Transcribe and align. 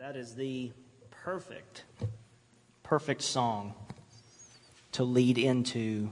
That 0.00 0.16
is 0.16 0.34
the 0.34 0.72
perfect, 1.10 1.84
perfect 2.82 3.20
song 3.20 3.74
to 4.92 5.04
lead 5.04 5.36
into 5.36 6.10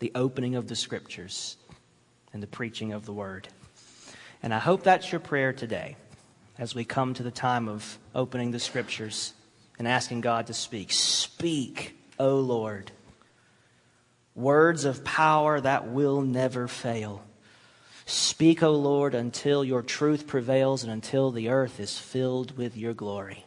the 0.00 0.10
opening 0.16 0.56
of 0.56 0.66
the 0.66 0.74
scriptures 0.74 1.56
and 2.32 2.42
the 2.42 2.48
preaching 2.48 2.92
of 2.92 3.06
the 3.06 3.12
word. 3.12 3.46
And 4.42 4.52
I 4.52 4.58
hope 4.58 4.82
that's 4.82 5.12
your 5.12 5.20
prayer 5.20 5.52
today 5.52 5.94
as 6.58 6.74
we 6.74 6.84
come 6.84 7.14
to 7.14 7.22
the 7.22 7.30
time 7.30 7.68
of 7.68 7.96
opening 8.12 8.50
the 8.50 8.58
scriptures 8.58 9.34
and 9.78 9.86
asking 9.86 10.22
God 10.22 10.48
to 10.48 10.52
speak. 10.52 10.90
Speak, 10.90 11.96
O 12.18 12.40
Lord. 12.40 12.90
Words 14.34 14.84
of 14.84 15.04
power 15.04 15.60
that 15.60 15.86
will 15.86 16.22
never 16.22 16.66
fail. 16.66 17.22
Speak, 18.06 18.62
O 18.62 18.72
Lord, 18.72 19.14
until 19.14 19.64
your 19.64 19.82
truth 19.82 20.26
prevails 20.26 20.82
and 20.82 20.92
until 20.92 21.30
the 21.30 21.48
earth 21.48 21.78
is 21.78 21.98
filled 21.98 22.56
with 22.56 22.76
your 22.76 22.94
glory. 22.94 23.44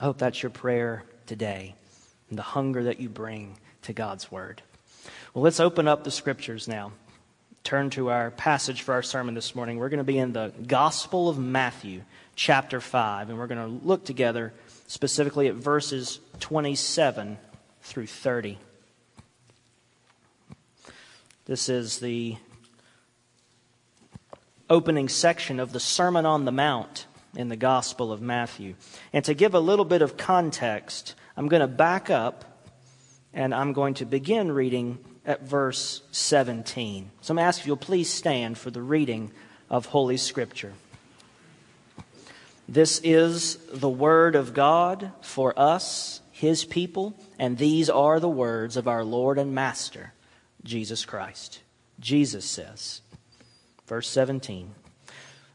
I 0.00 0.04
hope 0.04 0.18
that's 0.18 0.42
your 0.42 0.50
prayer 0.50 1.04
today 1.26 1.74
and 2.30 2.38
the 2.38 2.42
hunger 2.42 2.84
that 2.84 3.00
you 3.00 3.08
bring 3.08 3.56
to 3.82 3.92
God's 3.92 4.30
word. 4.30 4.62
Well, 5.34 5.42
let's 5.42 5.60
open 5.60 5.88
up 5.88 6.04
the 6.04 6.10
scriptures 6.10 6.68
now. 6.68 6.92
Turn 7.64 7.90
to 7.90 8.10
our 8.10 8.30
passage 8.30 8.82
for 8.82 8.94
our 8.94 9.02
sermon 9.02 9.34
this 9.34 9.54
morning. 9.54 9.78
We're 9.78 9.88
going 9.88 9.98
to 9.98 10.04
be 10.04 10.18
in 10.18 10.32
the 10.32 10.52
Gospel 10.66 11.28
of 11.28 11.38
Matthew, 11.38 12.02
chapter 12.34 12.80
5, 12.80 13.28
and 13.28 13.38
we're 13.38 13.46
going 13.46 13.80
to 13.80 13.86
look 13.86 14.04
together 14.04 14.52
specifically 14.86 15.48
at 15.48 15.54
verses 15.54 16.20
27 16.40 17.36
through 17.82 18.06
30. 18.06 18.58
This 21.44 21.68
is 21.68 21.98
the 21.98 22.36
opening 24.70 25.08
section 25.08 25.60
of 25.60 25.72
the 25.72 25.80
Sermon 25.80 26.26
on 26.26 26.44
the 26.44 26.52
Mount 26.52 27.06
in 27.34 27.48
the 27.48 27.56
Gospel 27.56 28.12
of 28.12 28.20
Matthew. 28.20 28.74
And 29.12 29.24
to 29.24 29.34
give 29.34 29.54
a 29.54 29.60
little 29.60 29.84
bit 29.84 30.02
of 30.02 30.16
context, 30.16 31.14
I'm 31.36 31.48
going 31.48 31.60
to 31.60 31.66
back 31.66 32.10
up 32.10 32.44
and 33.32 33.54
I'm 33.54 33.72
going 33.72 33.94
to 33.94 34.04
begin 34.04 34.50
reading 34.52 34.98
at 35.24 35.42
verse 35.42 36.02
17. 36.10 37.10
So 37.20 37.32
I'm 37.32 37.36
going 37.36 37.44
to 37.44 37.48
ask 37.48 37.60
if 37.60 37.66
you'll 37.66 37.76
please 37.76 38.10
stand 38.10 38.58
for 38.58 38.70
the 38.70 38.82
reading 38.82 39.30
of 39.70 39.86
Holy 39.86 40.16
Scripture. 40.16 40.72
This 42.68 43.00
is 43.02 43.56
the 43.72 43.88
Word 43.88 44.34
of 44.34 44.52
God 44.52 45.12
for 45.22 45.58
us, 45.58 46.20
His 46.30 46.64
people, 46.64 47.14
and 47.38 47.56
these 47.56 47.88
are 47.88 48.20
the 48.20 48.28
words 48.28 48.76
of 48.76 48.86
our 48.86 49.04
Lord 49.04 49.38
and 49.38 49.54
Master, 49.54 50.12
Jesus 50.64 51.04
Christ. 51.04 51.60
Jesus 51.98 52.44
says, 52.44 53.00
Verse 53.88 54.08
17 54.10 54.74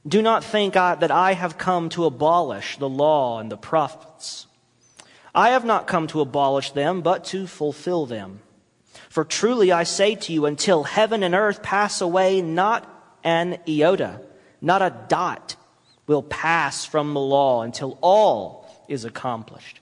Do 0.08 0.22
not 0.22 0.44
think 0.44 0.76
I, 0.76 0.96
that 0.96 1.12
I 1.12 1.34
have 1.34 1.60
come 1.60 1.90
to 1.90 2.06
abolish 2.06 2.78
the 2.78 2.90
law 2.90 3.40
and 3.40 3.52
the 3.52 3.58
prophets. 3.58 4.48
I 5.36 5.50
have 5.50 5.64
not 5.64 5.88
come 5.88 6.08
to 6.08 6.22
abolish 6.22 6.72
them, 6.72 7.02
but 7.02 7.26
to 7.26 7.46
fulfill 7.46 8.08
them. 8.08 8.42
For 9.10 9.24
truly 9.24 9.72
I 9.72 9.84
say 9.84 10.16
to 10.16 10.34
you, 10.34 10.48
until 10.48 10.84
heaven 10.84 11.22
and 11.22 11.36
earth 11.36 11.62
pass 11.62 12.02
away, 12.02 12.42
not 12.42 12.90
an 13.24 13.60
iota, 13.68 14.22
not 14.62 14.82
a 14.82 14.96
dot 15.08 15.56
will 16.08 16.24
pass 16.24 16.86
from 16.86 17.14
the 17.14 17.20
law 17.20 17.62
until 17.62 18.00
all 18.02 18.86
is 18.88 19.06
accomplished. 19.06 19.80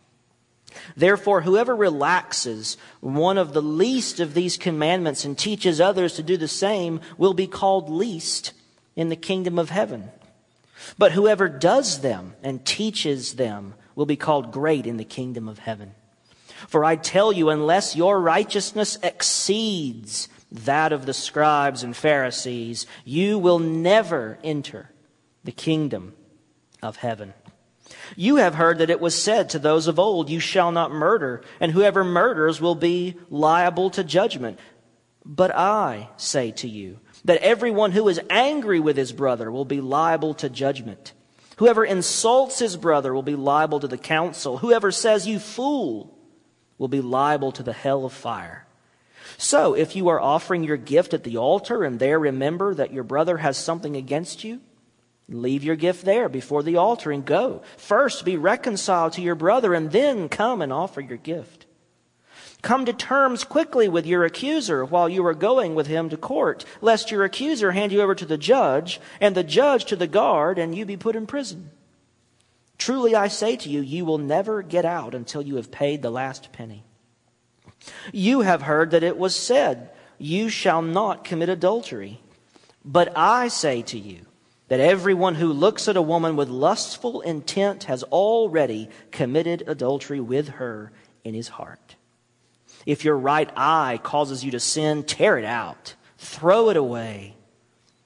Therefore, 0.96 1.42
whoever 1.42 1.76
relaxes 1.76 2.78
one 3.00 3.38
of 3.38 3.54
the 3.54 3.62
least 3.62 4.20
of 4.20 4.34
these 4.34 4.58
commandments 4.58 5.26
and 5.26 5.38
teaches 5.38 5.82
others 5.82 6.14
to 6.14 6.24
do 6.24 6.38
the 6.38 6.48
same 6.48 7.02
will 7.18 7.34
be 7.34 7.48
called 7.48 7.90
least 7.90 8.54
in 8.96 9.10
the 9.10 9.16
kingdom 9.16 9.58
of 9.58 9.70
heaven. 9.70 10.12
But 10.98 11.12
whoever 11.12 11.48
does 11.48 12.02
them 12.02 12.36
and 12.44 12.66
teaches 12.66 13.36
them 13.36 13.76
will 13.96 14.06
be 14.06 14.16
called 14.16 14.52
great 14.52 14.86
in 14.88 14.98
the 14.98 15.06
kingdom 15.06 15.48
of 15.48 15.60
heaven. 15.60 15.94
For 16.68 16.86
I 16.86 16.96
tell 16.96 17.32
you, 17.32 17.50
unless 17.50 17.96
your 17.96 18.20
righteousness 18.20 18.98
exceeds 19.02 20.30
that 20.52 20.92
of 20.92 21.06
the 21.06 21.14
scribes 21.14 21.84
and 21.84 21.96
Pharisees, 21.96 22.86
you 23.06 23.40
will 23.40 23.60
never 23.60 24.38
enter 24.44 24.92
the 25.44 25.52
kingdom 25.52 26.14
of 26.82 26.98
heaven. 26.98 27.34
You 28.16 28.38
have 28.38 28.56
heard 28.56 28.80
that 28.80 28.90
it 28.90 29.00
was 29.00 29.22
said 29.22 29.50
to 29.50 29.60
those 29.60 29.88
of 29.88 30.00
old, 30.00 30.30
You 30.30 30.40
shall 30.40 30.72
not 30.72 30.92
murder, 30.92 31.44
and 31.60 31.72
whoever 31.72 32.04
murders 32.04 32.62
will 32.62 32.76
be 32.76 33.16
liable 33.30 33.90
to 33.92 34.04
judgment. 34.04 34.60
But 35.26 35.56
I 35.56 36.10
say 36.18 36.52
to 36.52 36.68
you 36.68 37.00
that 37.26 37.42
everyone 37.42 37.92
who 37.92 38.08
is 38.08 38.20
angry 38.30 38.80
with 38.80 38.98
his 38.98 39.12
brother 39.12 39.52
will 39.52 39.66
be 39.66 39.82
liable 39.82 40.34
to 40.36 40.50
judgment. 40.50 41.14
Whoever 41.58 41.86
insults 41.86 42.60
his 42.60 42.76
brother 42.76 43.14
will 43.14 43.22
be 43.22 43.36
liable 43.36 43.80
to 43.82 43.88
the 43.88 43.98
council. 43.98 44.58
Whoever 44.58 44.92
says, 44.92 45.28
You 45.28 45.38
fool, 45.38 46.18
will 46.78 46.88
be 46.88 47.02
liable 47.02 47.52
to 47.52 47.62
the 47.62 47.74
hell 47.74 48.06
of 48.06 48.14
fire. 48.14 48.66
So, 49.38 49.76
if 49.76 49.96
you 49.96 50.08
are 50.10 50.20
offering 50.20 50.64
your 50.64 50.78
gift 50.78 51.14
at 51.14 51.24
the 51.24 51.38
altar 51.38 51.84
and 51.84 52.00
there 52.00 52.18
remember 52.18 52.74
that 52.74 52.92
your 52.92 53.04
brother 53.04 53.38
has 53.38 53.58
something 53.58 53.96
against 53.96 54.44
you, 54.44 54.62
Leave 55.32 55.64
your 55.64 55.78
gift 55.78 56.04
there 56.04 56.28
before 56.28 56.62
the 56.62 56.76
altar 56.76 57.12
and 57.12 57.26
go. 57.26 57.62
First 57.78 58.26
be 58.26 58.36
reconciled 58.38 59.14
to 59.14 59.22
your 59.22 59.36
brother 59.36 59.74
and 59.74 59.92
then 59.92 60.28
come 60.28 60.62
and 60.62 60.74
offer 60.74 61.00
your 61.00 61.18
gift. 61.18 61.66
Come 62.62 62.86
to 62.86 62.94
terms 62.94 63.44
quickly 63.44 63.88
with 63.88 64.06
your 64.06 64.24
accuser 64.24 64.86
while 64.86 65.10
you 65.10 65.26
are 65.26 65.34
going 65.34 65.74
with 65.74 65.88
him 65.88 66.10
to 66.10 66.18
court, 66.18 66.66
lest 66.80 67.10
your 67.10 67.24
accuser 67.24 67.72
hand 67.72 67.92
you 67.92 68.02
over 68.02 68.14
to 68.14 68.26
the 68.26 68.38
judge 68.38 69.00
and 69.20 69.36
the 69.36 69.44
judge 69.44 69.86
to 69.86 69.96
the 69.96 70.06
guard 70.06 70.60
and 70.60 70.76
you 70.76 70.86
be 70.86 70.98
put 70.98 71.16
in 71.16 71.26
prison. 71.26 71.72
Truly 72.78 73.16
I 73.16 73.30
say 73.30 73.56
to 73.56 73.70
you, 73.70 73.82
you 73.82 74.06
will 74.06 74.18
never 74.18 74.62
get 74.62 74.86
out 74.86 75.16
until 75.16 75.42
you 75.42 75.56
have 75.56 75.72
paid 75.72 76.02
the 76.02 76.12
last 76.12 76.52
penny. 76.52 76.84
You 78.12 78.42
have 78.42 78.64
heard 78.64 78.92
that 78.92 79.04
it 79.04 79.18
was 79.18 79.36
said, 79.36 79.90
you 80.18 80.50
shall 80.50 80.82
not 80.82 81.24
commit 81.24 81.50
adultery. 81.50 82.22
But 82.84 83.14
I 83.16 83.48
say 83.48 83.82
to 83.84 83.98
you, 83.98 84.26
that 84.72 84.80
everyone 84.80 85.36
who 85.36 85.52
looks 85.52 85.90
at 85.90 85.98
a 85.98 86.02
woman 86.02 86.38
with 86.38 86.48
lustful 86.48 87.20
intent 87.20 87.84
has 87.84 88.04
already 88.04 88.88
committed 89.12 89.62
adultery 89.68 90.22
with 90.22 90.48
her 90.48 90.94
in 91.26 91.34
his 91.34 91.50
heart. 91.50 91.98
If 92.86 93.04
your 93.04 93.18
right 93.18 93.50
eye 93.58 94.00
causes 94.02 94.46
you 94.46 94.52
to 94.52 94.62
sin, 94.62 95.04
tear 95.04 95.38
it 95.38 95.44
out, 95.44 95.96
throw 96.18 96.70
it 96.70 96.78
away. 96.78 97.36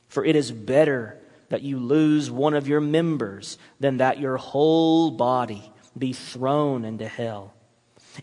For 0.07 0.25
it 0.25 0.35
is 0.35 0.51
better 0.51 1.19
that 1.49 1.61
you 1.61 1.77
lose 1.77 2.31
one 2.31 2.55
of 2.55 2.67
your 2.67 2.81
members 2.81 3.59
than 3.79 3.97
that 3.97 4.19
your 4.19 4.37
whole 4.37 5.11
body 5.11 5.71
be 5.95 6.13
thrown 6.13 6.83
into 6.83 7.07
hell. 7.07 7.53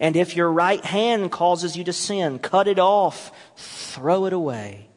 And 0.00 0.16
if 0.16 0.34
your 0.34 0.50
right 0.50 0.84
hand 0.84 1.30
causes 1.30 1.76
you 1.76 1.84
to 1.84 1.92
sin, 1.92 2.40
cut 2.40 2.66
it 2.66 2.80
off, 2.80 3.30
throw 3.54 4.24
it 4.24 4.32
away. 4.32 4.88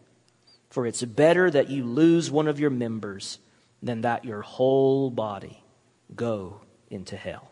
For 0.76 0.86
it's 0.86 1.06
better 1.06 1.50
that 1.50 1.70
you 1.70 1.86
lose 1.86 2.30
one 2.30 2.50
of 2.50 2.60
your 2.60 2.70
members 2.70 3.40
than 3.82 4.02
that 4.02 4.26
your 4.26 4.42
whole 4.42 5.10
body 5.10 5.64
go 6.14 6.60
into 6.90 7.16
hell. 7.16 7.50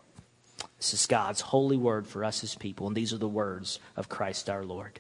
This 0.75 0.93
is 0.93 1.05
God's 1.05 1.39
holy 1.39 1.77
word 1.77 2.05
for 2.05 2.25
us 2.25 2.43
as 2.43 2.55
people, 2.55 2.85
and 2.85 2.97
these 2.97 3.13
are 3.13 3.17
the 3.17 3.29
words 3.29 3.79
of 3.95 4.09
Christ 4.09 4.49
our 4.49 4.65
Lord. 4.65 4.99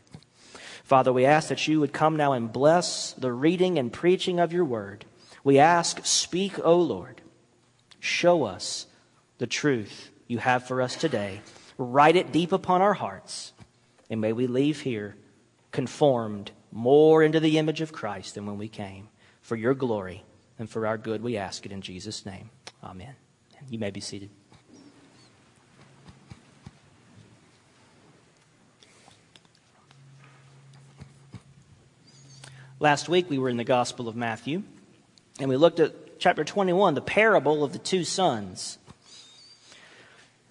Father, 0.85 1.11
we 1.11 1.25
ask 1.25 1.49
that 1.49 1.67
you 1.67 1.81
would 1.81 1.91
come 1.91 2.15
now 2.15 2.31
and 2.31 2.53
bless 2.53 3.11
the 3.11 3.33
reading 3.33 3.77
and 3.77 3.91
preaching 3.91 4.39
of 4.39 4.53
your 4.53 4.63
word. 4.63 5.03
We 5.43 5.59
ask, 5.59 6.05
speak, 6.05 6.65
O 6.65 6.79
Lord. 6.79 7.19
Show 7.99 8.45
us 8.45 8.87
the 9.37 9.47
truth 9.47 10.11
you 10.29 10.37
have 10.37 10.65
for 10.65 10.81
us 10.81 10.95
today. 10.95 11.41
Write 11.77 12.15
it 12.15 12.31
deep 12.31 12.53
upon 12.53 12.81
our 12.81 12.93
hearts, 12.93 13.51
and 14.09 14.21
may 14.21 14.31
we 14.31 14.47
leave 14.47 14.79
here 14.79 15.17
conformed 15.73 16.51
more 16.73 17.21
into 17.21 17.39
the 17.39 17.57
image 17.59 17.81
of 17.81 17.93
Christ 17.93 18.35
than 18.35 18.45
when 18.45 18.57
we 18.57 18.67
came. 18.67 19.09
For 19.41 19.55
your 19.55 19.73
glory 19.73 20.23
and 20.57 20.69
for 20.69 20.87
our 20.87 20.97
good, 20.97 21.21
we 21.21 21.37
ask 21.37 21.65
it 21.65 21.71
in 21.71 21.81
Jesus' 21.81 22.25
name. 22.25 22.49
Amen. 22.83 23.15
You 23.69 23.77
may 23.77 23.91
be 23.91 24.01
seated. 24.01 24.29
Last 32.79 33.07
week 33.07 33.29
we 33.29 33.37
were 33.37 33.49
in 33.49 33.57
the 33.57 33.63
Gospel 33.63 34.09
of 34.09 34.15
Matthew, 34.15 34.63
and 35.39 35.49
we 35.49 35.55
looked 35.55 35.79
at 35.79 36.19
chapter 36.19 36.43
21, 36.43 36.95
the 36.95 37.01
parable 37.01 37.63
of 37.63 37.71
the 37.71 37.79
two 37.79 38.03
sons. 38.03 38.77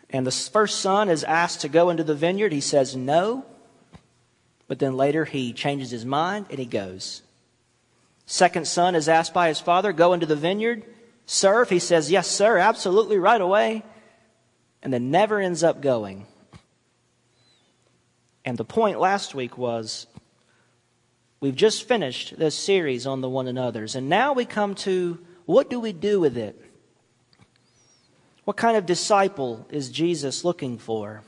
And 0.09 0.27
the 0.27 0.31
first 0.31 0.81
son 0.81 1.09
is 1.09 1.25
asked 1.25 1.63
to 1.63 1.69
go 1.69 1.91
into 1.91 2.05
the 2.05 2.15
vineyard. 2.15 2.53
He 2.53 2.61
says 2.61 2.95
no. 2.95 3.45
But 4.73 4.79
then 4.79 4.97
later 4.97 5.27
he 5.27 5.53
changes 5.53 5.91
his 5.91 6.07
mind 6.07 6.47
and 6.49 6.59
he 6.59 6.65
goes. 6.65 7.21
Second 8.25 8.67
son 8.67 8.95
is 8.95 9.07
asked 9.07 9.35
by 9.35 9.49
his 9.49 9.61
father, 9.61 9.93
Go 9.93 10.15
into 10.15 10.25
the 10.25 10.35
vineyard, 10.35 10.83
serve. 11.27 11.69
He 11.69 11.79
says, 11.79 12.11
Yes, 12.11 12.27
sir, 12.27 12.57
absolutely, 12.57 13.19
right 13.19 13.43
away. 13.43 13.83
And 14.83 14.91
then 14.91 15.11
never 15.11 15.41
ends 15.41 15.63
up 15.63 15.83
going. 15.83 16.27
And 18.47 18.57
the 18.57 18.65
point 18.65 18.99
last 18.99 19.35
week 19.35 19.59
was 19.59 20.07
we've 21.39 21.55
just 21.55 21.87
finished 21.87 22.39
this 22.39 22.55
series 22.55 23.07
on 23.07 23.21
the 23.21 23.29
one 23.29 23.49
another's. 23.49 23.95
And 23.95 24.09
now 24.09 24.33
we 24.33 24.47
come 24.47 24.75
to 24.77 25.19
what 25.45 25.69
do 25.69 25.81
we 25.81 25.93
do 25.93 26.19
with 26.19 26.39
it? 26.39 26.59
What 28.45 28.57
kind 28.57 28.79
of 28.79 28.87
disciple 28.87 29.67
is 29.69 29.91
Jesus 29.91 30.47
looking 30.47 30.79
for? 30.79 31.25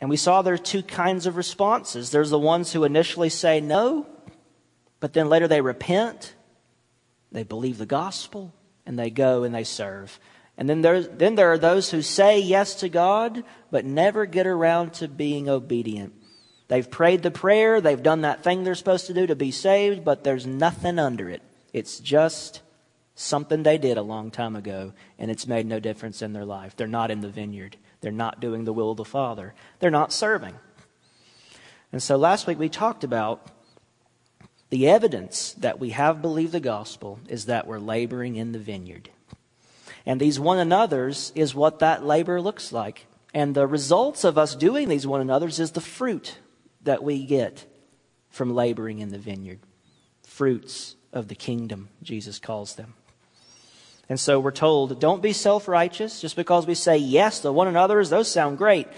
And 0.00 0.08
we 0.08 0.16
saw 0.16 0.42
there 0.42 0.54
are 0.54 0.58
two 0.58 0.82
kinds 0.82 1.26
of 1.26 1.36
responses. 1.36 2.10
There's 2.10 2.30
the 2.30 2.38
ones 2.38 2.72
who 2.72 2.84
initially 2.84 3.28
say 3.28 3.60
no, 3.60 4.06
but 4.98 5.12
then 5.12 5.28
later 5.28 5.46
they 5.46 5.60
repent, 5.60 6.34
they 7.30 7.42
believe 7.42 7.78
the 7.78 7.86
gospel, 7.86 8.52
and 8.86 8.98
they 8.98 9.10
go 9.10 9.44
and 9.44 9.54
they 9.54 9.64
serve. 9.64 10.18
And 10.56 10.68
then, 10.68 10.82
there, 10.82 11.02
then 11.02 11.36
there 11.36 11.52
are 11.52 11.58
those 11.58 11.90
who 11.90 12.02
say 12.02 12.40
yes 12.40 12.74
to 12.76 12.88
God, 12.88 13.44
but 13.70 13.84
never 13.84 14.26
get 14.26 14.46
around 14.46 14.94
to 14.94 15.08
being 15.08 15.48
obedient. 15.48 16.14
They've 16.68 16.88
prayed 16.88 17.22
the 17.22 17.30
prayer, 17.30 17.80
they've 17.80 18.02
done 18.02 18.22
that 18.22 18.44
thing 18.44 18.62
they're 18.62 18.74
supposed 18.74 19.06
to 19.06 19.14
do 19.14 19.26
to 19.26 19.34
be 19.34 19.50
saved, 19.50 20.04
but 20.04 20.22
there's 20.22 20.46
nothing 20.46 20.98
under 20.98 21.28
it. 21.28 21.42
It's 21.72 21.98
just 21.98 22.62
something 23.14 23.62
they 23.62 23.78
did 23.78 23.98
a 23.98 24.02
long 24.02 24.30
time 24.30 24.56
ago, 24.56 24.92
and 25.18 25.30
it's 25.30 25.46
made 25.46 25.66
no 25.66 25.80
difference 25.80 26.22
in 26.22 26.32
their 26.32 26.44
life. 26.44 26.76
They're 26.76 26.86
not 26.86 27.10
in 27.10 27.20
the 27.20 27.28
vineyard. 27.28 27.76
They're 28.00 28.12
not 28.12 28.40
doing 28.40 28.64
the 28.64 28.72
will 28.72 28.90
of 28.90 28.96
the 28.96 29.04
Father. 29.04 29.54
They're 29.78 29.90
not 29.90 30.12
serving. 30.12 30.54
And 31.92 32.02
so 32.02 32.16
last 32.16 32.46
week 32.46 32.58
we 32.58 32.68
talked 32.68 33.04
about 33.04 33.46
the 34.70 34.88
evidence 34.88 35.52
that 35.54 35.80
we 35.80 35.90
have 35.90 36.22
believed 36.22 36.52
the 36.52 36.60
gospel 36.60 37.18
is 37.28 37.46
that 37.46 37.66
we're 37.66 37.80
laboring 37.80 38.36
in 38.36 38.52
the 38.52 38.58
vineyard. 38.58 39.10
And 40.06 40.20
these 40.20 40.40
one 40.40 40.58
another's 40.58 41.32
is 41.34 41.54
what 41.54 41.80
that 41.80 42.04
labor 42.04 42.40
looks 42.40 42.72
like. 42.72 43.06
And 43.34 43.54
the 43.54 43.66
results 43.66 44.24
of 44.24 44.38
us 44.38 44.54
doing 44.54 44.88
these 44.88 45.06
one 45.06 45.20
another's 45.20 45.60
is 45.60 45.72
the 45.72 45.80
fruit 45.80 46.38
that 46.82 47.02
we 47.02 47.24
get 47.26 47.66
from 48.30 48.54
laboring 48.54 49.00
in 49.00 49.10
the 49.10 49.18
vineyard. 49.18 49.60
Fruits 50.22 50.96
of 51.12 51.28
the 51.28 51.34
kingdom, 51.34 51.88
Jesus 52.02 52.38
calls 52.38 52.76
them. 52.76 52.94
And 54.10 54.18
so 54.18 54.40
we're 54.40 54.50
told, 54.50 54.98
don't 54.98 55.22
be 55.22 55.32
self 55.32 55.68
righteous 55.68 56.20
just 56.20 56.34
because 56.34 56.66
we 56.66 56.74
say 56.74 56.96
yes 56.98 57.38
to 57.40 57.52
one 57.52 57.68
another's. 57.68 58.10
Those 58.10 58.28
sound 58.30 58.58
great. 58.58 58.88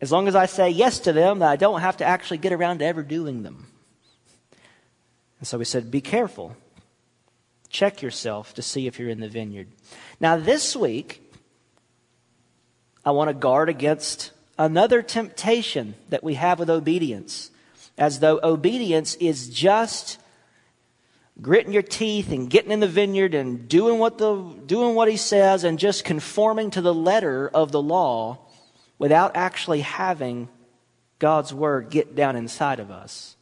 As 0.00 0.12
long 0.12 0.28
as 0.28 0.36
I 0.36 0.46
say 0.46 0.70
yes 0.70 1.00
to 1.00 1.12
them, 1.12 1.42
I 1.42 1.56
don't 1.56 1.80
have 1.80 1.96
to 1.96 2.04
actually 2.04 2.38
get 2.38 2.52
around 2.52 2.78
to 2.78 2.84
ever 2.84 3.02
doing 3.02 3.42
them. 3.42 3.66
And 5.40 5.48
so 5.48 5.58
we 5.58 5.64
said, 5.64 5.90
be 5.90 6.00
careful. 6.00 6.56
Check 7.68 8.00
yourself 8.00 8.54
to 8.54 8.62
see 8.62 8.86
if 8.86 9.00
you're 9.00 9.08
in 9.08 9.18
the 9.18 9.28
vineyard. 9.28 9.66
Now, 10.20 10.36
this 10.36 10.76
week, 10.76 11.20
I 13.04 13.10
want 13.10 13.28
to 13.28 13.34
guard 13.34 13.68
against 13.68 14.30
another 14.56 15.02
temptation 15.02 15.96
that 16.10 16.22
we 16.22 16.34
have 16.34 16.60
with 16.60 16.70
obedience, 16.70 17.50
as 17.98 18.20
though 18.20 18.38
obedience 18.44 19.16
is 19.16 19.48
just 19.48 20.20
gritting 21.40 21.72
your 21.72 21.82
teeth 21.82 22.30
and 22.30 22.48
getting 22.48 22.70
in 22.70 22.80
the 22.80 22.88
vineyard 22.88 23.34
and 23.34 23.68
doing 23.68 23.98
what, 23.98 24.18
the, 24.18 24.36
doing 24.66 24.94
what 24.94 25.08
he 25.08 25.16
says 25.16 25.64
and 25.64 25.78
just 25.78 26.04
conforming 26.04 26.70
to 26.70 26.80
the 26.80 26.94
letter 26.94 27.48
of 27.48 27.72
the 27.72 27.82
law 27.82 28.38
without 28.98 29.36
actually 29.36 29.80
having 29.80 30.48
God's 31.18 31.52
word 31.52 31.90
get 31.90 32.14
down 32.14 32.36
inside 32.36 32.80
of 32.80 32.90
us. 32.90 33.36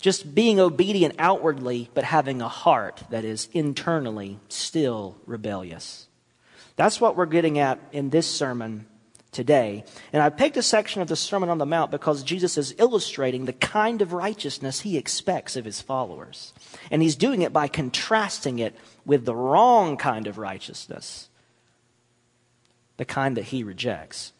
Just 0.00 0.34
being 0.34 0.60
obedient 0.60 1.14
outwardly, 1.18 1.90
but 1.94 2.04
having 2.04 2.42
a 2.42 2.48
heart 2.48 3.02
that 3.10 3.24
is 3.24 3.48
internally 3.52 4.38
still 4.48 5.16
rebellious. 5.26 6.06
That's 6.76 7.00
what 7.00 7.16
we're 7.16 7.26
getting 7.26 7.58
at 7.58 7.80
in 7.92 8.10
this 8.10 8.26
sermon 8.26 8.86
today. 9.34 9.84
And 10.12 10.22
I 10.22 10.30
picked 10.30 10.56
a 10.56 10.62
section 10.62 11.02
of 11.02 11.08
the 11.08 11.16
Sermon 11.16 11.50
on 11.50 11.58
the 11.58 11.66
Mount 11.66 11.90
because 11.90 12.22
Jesus 12.22 12.56
is 12.56 12.74
illustrating 12.78 13.44
the 13.44 13.52
kind 13.52 14.00
of 14.00 14.12
righteousness 14.12 14.80
he 14.80 14.96
expects 14.96 15.56
of 15.56 15.64
his 15.64 15.82
followers. 15.82 16.52
And 16.90 17.02
he's 17.02 17.16
doing 17.16 17.42
it 17.42 17.52
by 17.52 17.68
contrasting 17.68 18.58
it 18.58 18.74
with 19.04 19.24
the 19.24 19.34
wrong 19.34 19.96
kind 19.96 20.26
of 20.26 20.38
righteousness, 20.38 21.28
the 22.96 23.04
kind 23.04 23.36
that 23.36 23.44
he 23.44 23.62
rejects. 23.62 24.32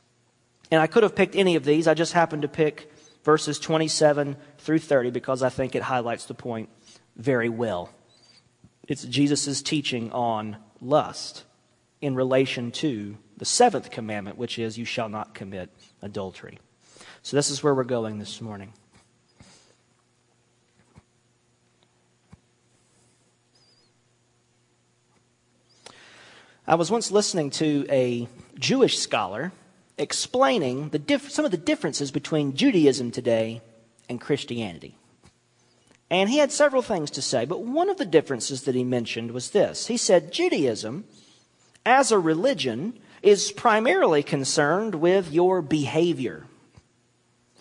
And 0.70 0.80
I 0.80 0.86
could 0.86 1.02
have 1.02 1.14
picked 1.14 1.36
any 1.36 1.56
of 1.56 1.64
these. 1.64 1.86
I 1.86 1.94
just 1.94 2.14
happened 2.14 2.42
to 2.42 2.48
pick 2.48 2.90
verses 3.24 3.58
27 3.58 4.36
through 4.58 4.78
30 4.78 5.10
because 5.10 5.42
I 5.42 5.48
think 5.48 5.74
it 5.74 5.82
highlights 5.82 6.26
the 6.26 6.34
point 6.34 6.68
very 7.16 7.48
well. 7.48 7.90
It's 8.86 9.04
Jesus' 9.04 9.62
teaching 9.62 10.12
on 10.12 10.56
lust 10.80 11.44
in 12.00 12.14
relation 12.14 12.70
to 12.70 13.16
the 13.36 13.44
seventh 13.44 13.90
commandment, 13.90 14.38
which 14.38 14.58
is, 14.58 14.78
You 14.78 14.84
shall 14.84 15.08
not 15.08 15.34
commit 15.34 15.70
adultery. 16.02 16.58
So, 17.22 17.36
this 17.36 17.50
is 17.50 17.62
where 17.62 17.74
we're 17.74 17.84
going 17.84 18.18
this 18.18 18.40
morning. 18.40 18.72
I 26.66 26.76
was 26.76 26.90
once 26.90 27.10
listening 27.10 27.50
to 27.50 27.86
a 27.90 28.26
Jewish 28.58 28.98
scholar 28.98 29.52
explaining 29.98 30.88
diff- 30.88 31.30
some 31.30 31.44
of 31.44 31.50
the 31.50 31.56
differences 31.56 32.10
between 32.10 32.56
Judaism 32.56 33.10
today 33.10 33.60
and 34.08 34.20
Christianity. 34.20 34.96
And 36.10 36.30
he 36.30 36.38
had 36.38 36.52
several 36.52 36.82
things 36.82 37.10
to 37.12 37.22
say, 37.22 37.44
but 37.44 37.62
one 37.62 37.90
of 37.90 37.96
the 37.96 38.04
differences 38.04 38.62
that 38.62 38.74
he 38.74 38.84
mentioned 38.84 39.32
was 39.32 39.50
this. 39.50 39.86
He 39.86 39.96
said 39.96 40.32
Judaism, 40.32 41.04
as 41.84 42.12
a 42.12 42.18
religion, 42.18 42.98
is 43.24 43.50
primarily 43.52 44.22
concerned 44.22 44.94
with 44.94 45.32
your 45.32 45.62
behavior, 45.62 46.44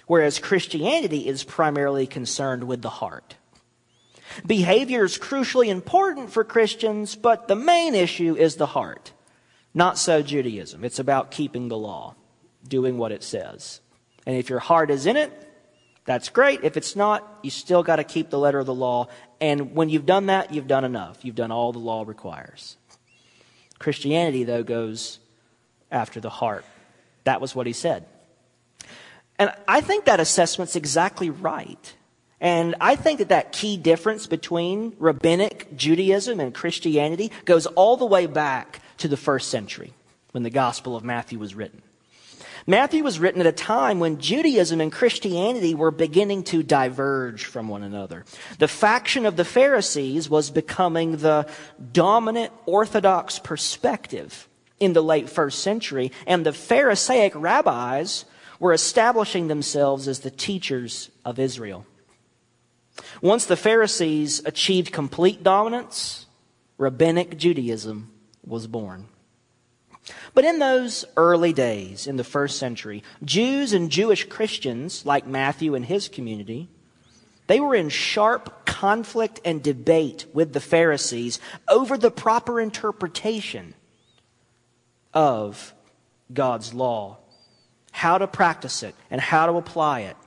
whereas 0.07 0.37
Christianity 0.37 1.27
is 1.27 1.43
primarily 1.43 2.05
concerned 2.05 2.65
with 2.65 2.81
the 2.81 2.89
heart. 2.89 3.35
Behavior 4.45 5.05
is 5.05 5.17
crucially 5.17 5.67
important 5.67 6.31
for 6.31 6.43
Christians, 6.43 7.15
but 7.15 7.47
the 7.47 7.55
main 7.55 7.95
issue 7.95 8.35
is 8.35 8.55
the 8.55 8.65
heart. 8.65 9.13
Not 9.73 9.97
so 9.97 10.21
Judaism. 10.21 10.83
It's 10.83 10.99
about 10.99 11.31
keeping 11.31 11.67
the 11.67 11.77
law, 11.77 12.15
doing 12.67 12.97
what 12.97 13.11
it 13.11 13.23
says. 13.23 13.79
And 14.25 14.35
if 14.35 14.49
your 14.49 14.59
heart 14.59 14.91
is 14.91 15.05
in 15.05 15.17
it, 15.17 15.31
that's 16.05 16.29
great. 16.29 16.63
If 16.63 16.75
it's 16.75 16.95
not, 16.95 17.39
you 17.41 17.49
still 17.49 17.83
got 17.83 17.95
to 17.95 18.03
keep 18.03 18.29
the 18.29 18.39
letter 18.39 18.59
of 18.59 18.65
the 18.65 18.73
law. 18.73 19.07
And 19.39 19.73
when 19.75 19.89
you've 19.89 20.05
done 20.05 20.25
that, 20.25 20.53
you've 20.53 20.67
done 20.67 20.83
enough. 20.83 21.23
You've 21.23 21.35
done 21.35 21.51
all 21.51 21.71
the 21.71 21.79
law 21.79 22.03
requires. 22.05 22.75
Christianity, 23.79 24.43
though, 24.43 24.63
goes 24.63 25.19
after 25.93 26.19
the 26.19 26.29
heart. 26.29 26.65
That 27.23 27.39
was 27.39 27.55
what 27.55 27.67
he 27.67 27.73
said. 27.73 28.05
And 29.39 29.51
I 29.67 29.81
think 29.81 30.05
that 30.05 30.19
assessment's 30.19 30.75
exactly 30.75 31.29
right. 31.29 31.93
And 32.41 32.75
I 32.81 32.97
think 32.97 33.19
that 33.19 33.29
that 33.29 33.53
key 33.53 33.77
difference 33.77 34.27
between 34.27 34.95
rabbinic 34.99 35.75
Judaism 35.77 36.39
and 36.39 36.53
Christianity 36.53 37.31
goes 37.45 37.65
all 37.67 37.95
the 37.95 38.05
way 38.05 38.25
back 38.25 38.81
to 38.97 39.07
the 39.07 39.17
first 39.17 39.49
century 39.49 39.93
when 40.31 40.43
the 40.43 40.49
Gospel 40.49 40.95
of 40.95 41.03
Matthew 41.03 41.39
was 41.39 41.55
written. 41.55 41.81
Matthew 42.65 43.03
was 43.03 43.19
written 43.19 43.41
at 43.41 43.47
a 43.47 43.51
time 43.51 43.99
when 43.99 44.19
Judaism 44.19 44.79
and 44.79 44.91
Christianity 44.91 45.73
were 45.75 45.91
beginning 45.91 46.43
to 46.45 46.63
diverge 46.63 47.45
from 47.45 47.67
one 47.67 47.83
another. 47.83 48.23
The 48.59 48.69
faction 48.69 49.25
of 49.25 49.35
the 49.35 49.45
Pharisees 49.45 50.29
was 50.29 50.49
becoming 50.49 51.17
the 51.17 51.47
dominant 51.91 52.53
Orthodox 52.65 53.39
perspective 53.39 54.47
in 54.83 54.93
the 54.93 55.03
late 55.03 55.29
first 55.29 55.59
century, 55.59 56.11
and 56.27 56.45
the 56.45 56.53
Pharisaic 56.53 57.33
rabbis 57.35 58.25
were 58.59 58.73
establishing 58.73 59.47
themselves 59.47 60.07
as 60.07 60.19
the 60.19 60.31
teachers 60.31 61.09
of 61.25 61.39
Israel. 61.39 61.85
Once 63.21 63.45
the 63.45 63.57
Pharisees 63.57 64.41
achieved 64.45 64.91
complete 64.91 65.43
dominance, 65.43 66.27
rabbinic 66.77 67.37
Judaism 67.37 68.11
was 68.45 68.67
born. 68.67 69.07
But 70.33 70.45
in 70.45 70.59
those 70.59 71.05
early 71.15 71.53
days, 71.53 72.07
in 72.07 72.17
the 72.17 72.23
first 72.23 72.59
century, 72.59 73.03
Jews 73.23 73.73
and 73.73 73.89
Jewish 73.89 74.27
Christians, 74.27 75.05
like 75.05 75.25
Matthew 75.25 75.75
and 75.75 75.85
his 75.85 76.09
community, 76.09 76.69
they 77.47 77.59
were 77.59 77.75
in 77.75 77.89
sharp 77.89 78.65
conflict 78.65 79.39
and 79.45 79.63
debate 79.63 80.25
with 80.33 80.53
the 80.53 80.59
Pharisees 80.59 81.39
over 81.67 81.97
the 81.97 82.11
proper 82.11 82.59
interpretation 82.59 83.73
of 85.13 85.73
God's 86.33 86.73
law, 86.73 87.17
how 87.91 88.17
to 88.17 88.27
practice 88.27 88.83
it, 88.83 88.95
and 89.11 89.21
how 89.21 89.45
to 89.45 89.53
apply 89.53 90.01
it. 90.01 90.17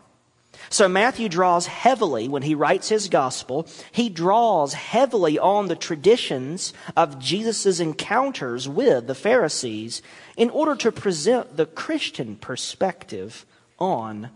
So 0.70 0.88
Matthew 0.88 1.28
draws 1.28 1.66
heavily, 1.66 2.28
when 2.28 2.42
he 2.42 2.54
writes 2.54 2.88
his 2.88 3.08
gospel, 3.08 3.68
he 3.92 4.08
draws 4.08 4.72
heavily 4.72 5.38
on 5.38 5.68
the 5.68 5.76
traditions 5.76 6.72
of 6.96 7.18
Jesus' 7.18 7.78
encounters 7.78 8.68
with 8.68 9.06
the 9.06 9.14
Pharisees 9.14 10.02
in 10.36 10.50
order 10.50 10.74
to 10.76 10.90
present 10.90 11.56
the 11.56 11.66
Christian 11.66 12.36
perspective 12.36 13.44
on 13.78 14.30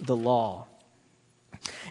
the 0.00 0.16
law. 0.16 0.66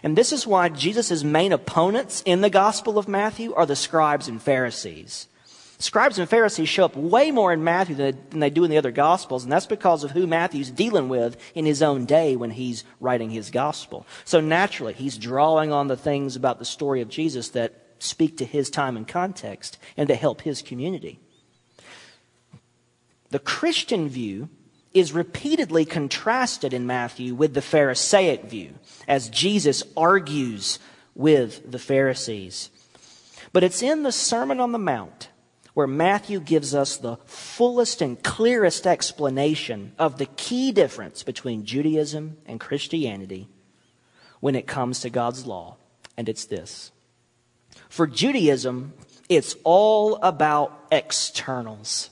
And 0.02 0.16
this 0.16 0.32
is 0.32 0.46
why 0.46 0.68
Jesus' 0.68 1.24
main 1.24 1.52
opponents 1.52 2.22
in 2.24 2.40
the 2.40 2.50
Gospel 2.50 2.98
of 2.98 3.08
Matthew 3.08 3.52
are 3.54 3.66
the 3.66 3.76
scribes 3.76 4.28
and 4.28 4.40
Pharisees. 4.40 5.28
Scribes 5.84 6.18
and 6.18 6.26
Pharisees 6.26 6.70
show 6.70 6.86
up 6.86 6.96
way 6.96 7.30
more 7.30 7.52
in 7.52 7.62
Matthew 7.62 7.94
than 7.94 8.40
they 8.40 8.48
do 8.48 8.64
in 8.64 8.70
the 8.70 8.78
other 8.78 8.90
Gospels, 8.90 9.42
and 9.42 9.52
that's 9.52 9.66
because 9.66 10.02
of 10.02 10.12
who 10.12 10.26
Matthew's 10.26 10.70
dealing 10.70 11.10
with 11.10 11.36
in 11.54 11.66
his 11.66 11.82
own 11.82 12.06
day 12.06 12.36
when 12.36 12.52
he's 12.52 12.84
writing 13.00 13.28
his 13.28 13.50
Gospel. 13.50 14.06
So 14.24 14.40
naturally, 14.40 14.94
he's 14.94 15.18
drawing 15.18 15.72
on 15.72 15.88
the 15.88 15.96
things 15.98 16.36
about 16.36 16.58
the 16.58 16.64
story 16.64 17.02
of 17.02 17.10
Jesus 17.10 17.50
that 17.50 17.74
speak 17.98 18.38
to 18.38 18.46
his 18.46 18.70
time 18.70 18.96
and 18.96 19.06
context 19.06 19.76
and 19.94 20.08
to 20.08 20.14
help 20.14 20.40
his 20.40 20.62
community. 20.62 21.20
The 23.28 23.38
Christian 23.38 24.08
view 24.08 24.48
is 24.94 25.12
repeatedly 25.12 25.84
contrasted 25.84 26.72
in 26.72 26.86
Matthew 26.86 27.34
with 27.34 27.52
the 27.52 27.60
Pharisaic 27.60 28.44
view 28.44 28.72
as 29.06 29.28
Jesus 29.28 29.82
argues 29.98 30.78
with 31.14 31.70
the 31.70 31.78
Pharisees. 31.78 32.70
But 33.52 33.64
it's 33.64 33.82
in 33.82 34.02
the 34.02 34.12
Sermon 34.12 34.60
on 34.60 34.72
the 34.72 34.78
Mount 34.78 35.28
where 35.74 35.86
Matthew 35.86 36.40
gives 36.40 36.74
us 36.74 36.96
the 36.96 37.16
fullest 37.26 38.00
and 38.00 38.22
clearest 38.22 38.86
explanation 38.86 39.92
of 39.98 40.18
the 40.18 40.26
key 40.26 40.72
difference 40.72 41.22
between 41.22 41.64
Judaism 41.64 42.38
and 42.46 42.60
Christianity 42.60 43.48
when 44.40 44.54
it 44.54 44.66
comes 44.66 45.00
to 45.00 45.10
God's 45.10 45.46
law. 45.46 45.76
And 46.16 46.28
it's 46.28 46.44
this. 46.44 46.92
For 47.88 48.06
Judaism, 48.06 48.92
it's 49.28 49.56
all 49.64 50.16
about 50.16 50.86
externals. 50.92 52.10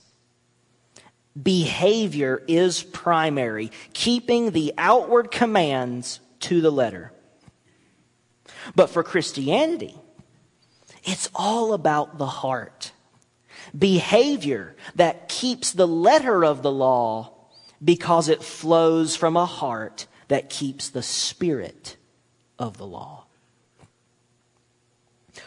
Behavior 1.40 2.42
is 2.48 2.82
primary, 2.82 3.70
keeping 3.92 4.50
the 4.50 4.74
outward 4.76 5.30
commands 5.30 6.20
to 6.40 6.60
the 6.60 6.70
letter. 6.70 7.12
But 8.74 8.90
for 8.90 9.02
Christianity, 9.02 9.94
it's 11.04 11.28
all 11.34 11.72
about 11.72 12.18
the 12.18 12.26
heart. 12.26 12.91
Behavior 13.76 14.76
that 14.94 15.28
keeps 15.28 15.72
the 15.72 15.88
letter 15.88 16.44
of 16.44 16.62
the 16.62 16.72
law 16.72 17.32
because 17.82 18.28
it 18.28 18.42
flows 18.42 19.16
from 19.16 19.36
a 19.36 19.46
heart 19.46 20.06
that 20.28 20.50
keeps 20.50 20.88
the 20.88 21.02
spirit 21.02 21.96
of 22.58 22.78
the 22.78 22.86
law. 22.86 23.24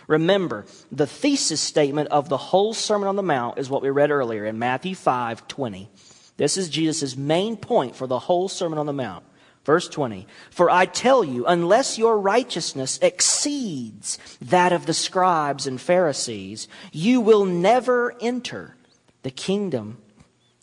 Remember, 0.08 0.66
the 0.92 1.08
thesis 1.08 1.62
statement 1.62 2.10
of 2.10 2.30
the 2.30 2.38
whole 2.38 2.74
Sermon 2.74 3.08
on 3.08 3.16
the 3.16 3.24
Mount 3.24 3.58
is 3.58 3.70
what 3.70 3.82
we 3.82 3.90
read 3.90 4.12
earlier 4.12 4.46
in 4.46 4.60
Matthew 4.60 4.96
5 4.96 5.48
20. 5.48 5.90
This 6.38 6.58
is 6.58 6.70
Jesus' 6.70 7.16
main 7.16 7.56
point 7.56 7.96
for 7.96 8.08
the 8.08 8.20
whole 8.20 8.50
Sermon 8.50 8.78
on 8.78 8.86
the 8.86 8.94
Mount. 8.94 9.26
Verse 9.66 9.90
20, 9.90 10.28
for 10.52 10.70
I 10.70 10.86
tell 10.86 11.24
you, 11.24 11.48
unless 11.48 11.98
your 11.98 12.20
righteousness 12.20 13.00
exceeds 13.02 14.20
that 14.40 14.72
of 14.72 14.86
the 14.86 14.94
scribes 14.94 15.66
and 15.66 15.82
Pharisees, 15.82 16.68
you 16.92 17.20
will 17.20 17.46
never 17.46 18.16
enter 18.22 18.76
the 19.24 19.32
kingdom 19.32 19.98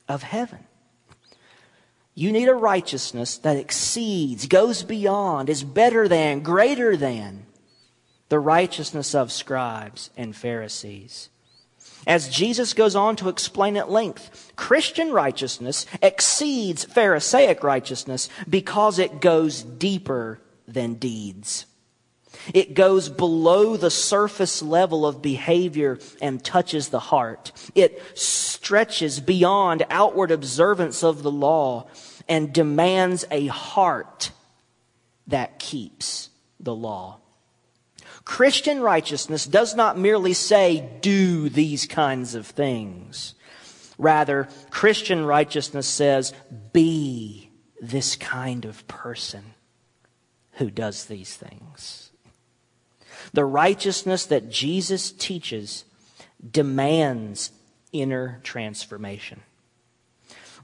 of 0.08 0.22
heaven. 0.22 0.60
You 2.14 2.30
need 2.30 2.48
a 2.48 2.54
righteousness 2.54 3.38
that 3.38 3.56
exceeds, 3.56 4.46
goes 4.46 4.84
beyond, 4.84 5.48
is 5.48 5.64
better 5.64 6.06
than, 6.06 6.40
greater 6.40 6.96
than 6.96 7.46
the 8.28 8.38
righteousness 8.38 9.16
of 9.16 9.32
scribes 9.32 10.10
and 10.16 10.36
Pharisees. 10.36 11.28
As 12.06 12.28
Jesus 12.28 12.74
goes 12.74 12.96
on 12.96 13.16
to 13.16 13.28
explain 13.28 13.76
at 13.76 13.90
length, 13.90 14.52
Christian 14.56 15.12
righteousness 15.12 15.86
exceeds 16.02 16.84
Pharisaic 16.84 17.62
righteousness 17.62 18.28
because 18.48 18.98
it 18.98 19.20
goes 19.20 19.62
deeper 19.62 20.40
than 20.66 20.94
deeds. 20.94 21.66
It 22.52 22.74
goes 22.74 23.08
below 23.08 23.76
the 23.76 23.90
surface 23.90 24.62
level 24.62 25.06
of 25.06 25.22
behavior 25.22 25.98
and 26.20 26.42
touches 26.42 26.88
the 26.88 26.98
heart. 26.98 27.52
It 27.74 28.02
stretches 28.18 29.20
beyond 29.20 29.86
outward 29.90 30.30
observance 30.30 31.04
of 31.04 31.22
the 31.22 31.30
law 31.30 31.88
and 32.28 32.52
demands 32.52 33.24
a 33.30 33.46
heart 33.46 34.32
that 35.26 35.58
keeps 35.58 36.30
the 36.58 36.74
law. 36.74 37.21
Christian 38.24 38.80
righteousness 38.80 39.46
does 39.46 39.74
not 39.74 39.98
merely 39.98 40.32
say, 40.32 40.88
do 41.00 41.48
these 41.48 41.86
kinds 41.86 42.34
of 42.34 42.46
things. 42.46 43.34
Rather, 43.98 44.48
Christian 44.70 45.24
righteousness 45.24 45.86
says, 45.86 46.32
be 46.72 47.50
this 47.80 48.16
kind 48.16 48.64
of 48.64 48.86
person 48.86 49.54
who 50.52 50.70
does 50.70 51.06
these 51.06 51.36
things. 51.36 52.10
The 53.32 53.44
righteousness 53.44 54.26
that 54.26 54.50
Jesus 54.50 55.10
teaches 55.10 55.84
demands 56.48 57.50
inner 57.92 58.40
transformation. 58.42 59.40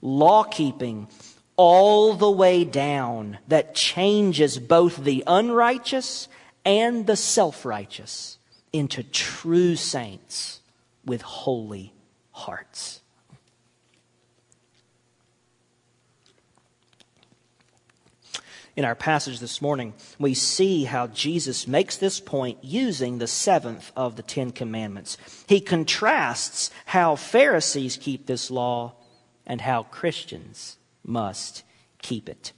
Law 0.00 0.44
keeping 0.44 1.08
all 1.56 2.14
the 2.14 2.30
way 2.30 2.64
down 2.64 3.38
that 3.48 3.74
changes 3.74 4.58
both 4.58 4.96
the 4.96 5.24
unrighteous 5.26 6.28
and 6.68 7.06
the 7.06 7.16
self 7.16 7.64
righteous 7.64 8.38
into 8.74 9.02
true 9.02 9.74
saints 9.74 10.60
with 11.04 11.22
holy 11.22 11.94
hearts. 12.30 13.00
In 18.76 18.84
our 18.84 18.94
passage 18.94 19.40
this 19.40 19.62
morning, 19.62 19.94
we 20.20 20.34
see 20.34 20.84
how 20.84 21.06
Jesus 21.08 21.66
makes 21.66 21.96
this 21.96 22.20
point 22.20 22.62
using 22.62 23.18
the 23.18 23.26
seventh 23.26 23.90
of 23.96 24.14
the 24.14 24.22
Ten 24.22 24.52
Commandments. 24.52 25.16
He 25.48 25.60
contrasts 25.60 26.70
how 26.84 27.16
Pharisees 27.16 27.96
keep 27.96 28.26
this 28.26 28.50
law 28.50 28.94
and 29.46 29.62
how 29.62 29.84
Christians 29.84 30.76
must 31.02 31.64
keep 32.02 32.28
it. 32.28 32.52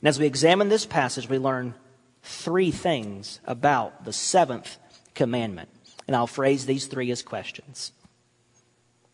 And 0.00 0.08
as 0.08 0.18
we 0.18 0.26
examine 0.26 0.70
this 0.70 0.86
passage, 0.86 1.28
we 1.28 1.38
learn 1.38 1.74
three 2.22 2.70
things 2.70 3.40
about 3.44 4.04
the 4.04 4.12
seventh 4.12 4.78
commandment. 5.14 5.68
And 6.06 6.16
I'll 6.16 6.26
phrase 6.26 6.66
these 6.66 6.86
three 6.86 7.10
as 7.10 7.22
questions. 7.22 7.92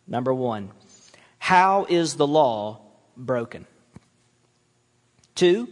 Number 0.07 0.33
one, 0.33 0.71
how 1.39 1.87
is 1.89 2.15
the 2.15 2.27
law 2.27 2.81
broken? 3.17 3.67
Two, 5.35 5.69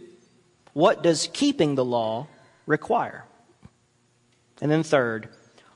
what 0.73 1.01
does 1.03 1.29
keeping 1.33 1.75
the 1.75 1.85
law 1.85 2.27
require? 2.65 3.25
And 4.61 4.71
then 4.71 4.83
third, 4.83 5.29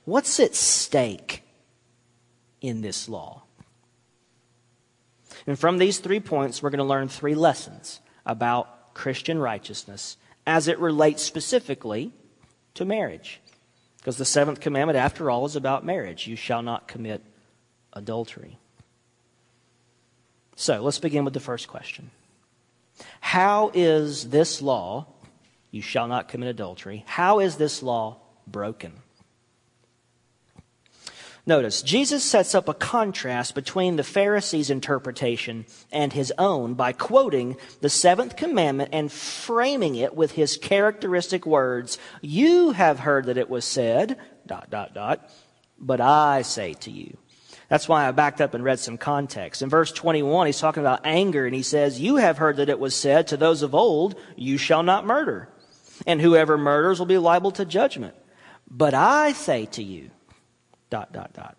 what's 0.05 0.39
at 0.39 0.55
stake 0.55 1.43
in 2.61 2.81
this 2.81 3.09
law? 3.09 3.43
And 5.47 5.57
from 5.57 5.77
these 5.77 5.99
three 5.99 6.19
points, 6.19 6.61
we're 6.61 6.69
going 6.69 6.77
to 6.79 6.83
learn 6.83 7.07
three 7.07 7.35
lessons 7.35 7.99
about 8.25 8.93
Christian 8.93 9.39
righteousness 9.39 10.17
as 10.45 10.67
it 10.67 10.79
relates 10.79 11.23
specifically 11.23 12.11
to 12.73 12.85
marriage. 12.85 13.41
Because 13.97 14.17
the 14.17 14.25
seventh 14.25 14.59
commandment, 14.59 14.97
after 14.97 15.29
all, 15.29 15.45
is 15.45 15.55
about 15.55 15.85
marriage. 15.85 16.27
You 16.27 16.35
shall 16.35 16.63
not 16.63 16.87
commit 16.87 17.21
adultery. 17.93 18.57
So 20.55 20.81
let's 20.81 20.99
begin 20.99 21.23
with 21.25 21.33
the 21.33 21.39
first 21.39 21.67
question 21.67 22.11
How 23.19 23.71
is 23.73 24.29
this 24.29 24.61
law, 24.61 25.07
you 25.69 25.81
shall 25.81 26.07
not 26.07 26.29
commit 26.29 26.49
adultery, 26.49 27.03
how 27.07 27.39
is 27.39 27.55
this 27.55 27.83
law 27.83 28.17
broken? 28.47 28.93
Notice, 31.47 31.81
Jesus 31.81 32.23
sets 32.23 32.53
up 32.53 32.69
a 32.69 32.73
contrast 32.73 33.55
between 33.55 33.95
the 33.95 34.03
Pharisees' 34.03 34.69
interpretation 34.69 35.65
and 35.91 36.13
his 36.13 36.31
own 36.37 36.75
by 36.75 36.91
quoting 36.91 37.57
the 37.81 37.89
seventh 37.89 38.35
commandment 38.35 38.91
and 38.93 39.11
framing 39.11 39.95
it 39.95 40.15
with 40.15 40.33
his 40.33 40.55
characteristic 40.55 41.45
words 41.45 41.97
You 42.21 42.71
have 42.71 42.99
heard 42.99 43.25
that 43.25 43.39
it 43.39 43.49
was 43.49 43.65
said, 43.65 44.19
dot, 44.45 44.69
dot, 44.69 44.93
dot, 44.93 45.29
but 45.79 45.99
I 45.99 46.43
say 46.43 46.73
to 46.75 46.91
you. 46.91 47.17
That's 47.69 47.87
why 47.87 48.07
I 48.07 48.11
backed 48.11 48.41
up 48.41 48.53
and 48.53 48.63
read 48.63 48.79
some 48.79 48.97
context. 48.97 49.61
In 49.61 49.69
verse 49.69 49.91
21, 49.93 50.45
he's 50.45 50.59
talking 50.59 50.83
about 50.83 51.05
anger, 51.05 51.45
and 51.45 51.55
he 51.55 51.63
says, 51.63 51.99
You 51.99 52.17
have 52.17 52.37
heard 52.37 52.57
that 52.57 52.69
it 52.69 52.79
was 52.79 52.93
said 52.93 53.27
to 53.27 53.37
those 53.37 53.63
of 53.63 53.73
old, 53.73 54.19
You 54.35 54.57
shall 54.57 54.83
not 54.83 55.07
murder, 55.07 55.49
and 56.05 56.21
whoever 56.21 56.57
murders 56.57 56.99
will 56.99 57.05
be 57.07 57.17
liable 57.17 57.51
to 57.51 57.65
judgment. 57.65 58.13
But 58.69 58.93
I 58.93 59.31
say 59.31 59.65
to 59.67 59.81
you, 59.81 60.11
dot, 60.91 61.11
dot, 61.11 61.33
dot. 61.33 61.57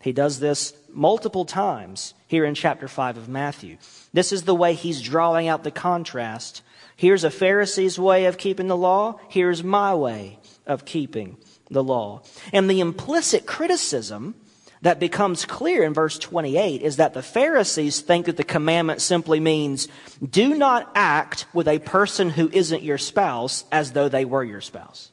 He 0.00 0.12
does 0.12 0.38
this 0.38 0.74
multiple 0.92 1.46
times 1.46 2.14
here 2.28 2.44
in 2.44 2.54
chapter 2.54 2.86
5 2.86 3.16
of 3.16 3.28
Matthew. 3.28 3.78
This 4.12 4.32
is 4.32 4.42
the 4.42 4.54
way 4.54 4.74
he's 4.74 5.00
drawing 5.00 5.48
out 5.48 5.64
the 5.64 5.70
contrast. 5.70 6.62
Here's 6.94 7.24
a 7.24 7.30
Pharisee's 7.30 7.98
way 7.98 8.26
of 8.26 8.38
keeping 8.38 8.68
the 8.68 8.76
law. 8.76 9.18
Here's 9.28 9.64
my 9.64 9.94
way 9.94 10.38
of 10.66 10.84
keeping 10.84 11.38
the 11.70 11.82
law. 11.82 12.22
And 12.52 12.68
the 12.68 12.80
implicit 12.80 13.46
criticism 13.46 14.34
that 14.82 15.00
becomes 15.00 15.46
clear 15.46 15.82
in 15.82 15.94
verse 15.94 16.18
28 16.18 16.82
is 16.82 16.96
that 16.96 17.14
the 17.14 17.22
Pharisees 17.22 18.02
think 18.02 18.26
that 18.26 18.36
the 18.36 18.44
commandment 18.44 19.00
simply 19.00 19.40
means 19.40 19.88
do 20.22 20.54
not 20.54 20.92
act 20.94 21.46
with 21.54 21.66
a 21.66 21.78
person 21.78 22.28
who 22.28 22.50
isn't 22.52 22.82
your 22.82 22.98
spouse 22.98 23.64
as 23.72 23.92
though 23.92 24.10
they 24.10 24.26
were 24.26 24.44
your 24.44 24.60
spouse. 24.60 25.10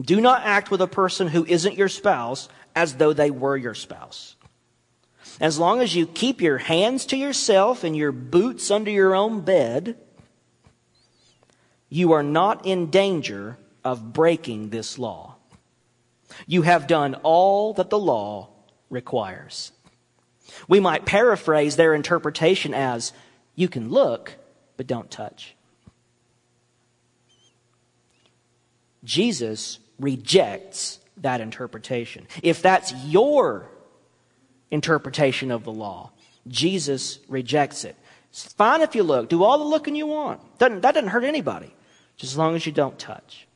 Do 0.00 0.20
not 0.20 0.42
act 0.44 0.70
with 0.70 0.80
a 0.80 0.86
person 0.86 1.28
who 1.28 1.44
isn't 1.44 1.76
your 1.76 1.88
spouse 1.88 2.48
as 2.74 2.94
though 2.94 3.12
they 3.12 3.30
were 3.30 3.56
your 3.56 3.74
spouse. 3.74 4.36
As 5.40 5.58
long 5.58 5.80
as 5.80 5.94
you 5.94 6.06
keep 6.06 6.40
your 6.40 6.58
hands 6.58 7.06
to 7.06 7.16
yourself 7.16 7.82
and 7.84 7.96
your 7.96 8.12
boots 8.12 8.70
under 8.70 8.90
your 8.90 9.14
own 9.14 9.40
bed, 9.40 9.96
you 11.88 12.12
are 12.12 12.22
not 12.22 12.66
in 12.66 12.90
danger 12.90 13.58
of 13.82 14.12
breaking 14.12 14.70
this 14.70 14.98
law. 14.98 15.36
You 16.46 16.62
have 16.62 16.86
done 16.86 17.16
all 17.22 17.74
that 17.74 17.90
the 17.90 17.98
law 17.98 18.50
requires. 18.88 19.72
We 20.68 20.80
might 20.80 21.06
paraphrase 21.06 21.76
their 21.76 21.94
interpretation 21.94 22.74
as 22.74 23.12
you 23.54 23.68
can 23.68 23.90
look, 23.90 24.36
but 24.76 24.86
don't 24.86 25.10
touch. 25.10 25.54
Jesus 29.02 29.79
rejects 30.00 30.98
that 31.18 31.40
interpretation. 31.40 32.26
If 32.42 32.62
that's 32.62 32.92
your 33.04 33.70
interpretation 34.70 35.50
of 35.50 35.64
the 35.64 35.72
law, 35.72 36.12
Jesus 36.48 37.18
rejects 37.28 37.84
it. 37.84 37.96
It's 38.30 38.52
fine 38.52 38.80
if 38.80 38.94
you 38.94 39.02
look. 39.02 39.28
Do 39.28 39.42
all 39.44 39.58
the 39.58 39.64
looking 39.64 39.94
you 39.94 40.06
want. 40.06 40.40
Doesn't, 40.58 40.82
that 40.82 40.94
doesn't 40.94 41.10
hurt 41.10 41.24
anybody, 41.24 41.74
just 42.16 42.32
as 42.32 42.38
long 42.38 42.54
as 42.54 42.64
you 42.64 42.72
don't 42.72 42.98
touch. 42.98 43.46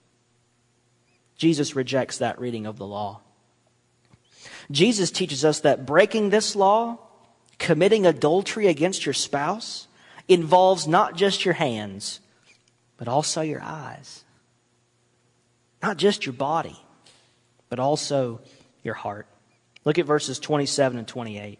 Jesus 1.36 1.74
rejects 1.76 2.18
that 2.18 2.40
reading 2.40 2.66
of 2.66 2.76
the 2.76 2.86
law. 2.86 3.20
Jesus 4.70 5.10
teaches 5.10 5.44
us 5.44 5.60
that 5.60 5.86
breaking 5.86 6.30
this 6.30 6.56
law, 6.56 6.98
committing 7.58 8.06
adultery 8.06 8.66
against 8.66 9.06
your 9.06 9.12
spouse, 9.12 9.86
involves 10.28 10.88
not 10.88 11.16
just 11.16 11.44
your 11.44 11.54
hands, 11.54 12.20
but 12.96 13.08
also 13.08 13.40
your 13.42 13.62
eyes. 13.62 14.23
Not 15.84 15.98
just 15.98 16.24
your 16.24 16.32
body, 16.32 16.78
but 17.68 17.78
also 17.78 18.40
your 18.82 18.94
heart. 18.94 19.26
Look 19.84 19.98
at 19.98 20.06
verses 20.06 20.38
27 20.38 20.96
and 20.96 21.06
28. 21.06 21.58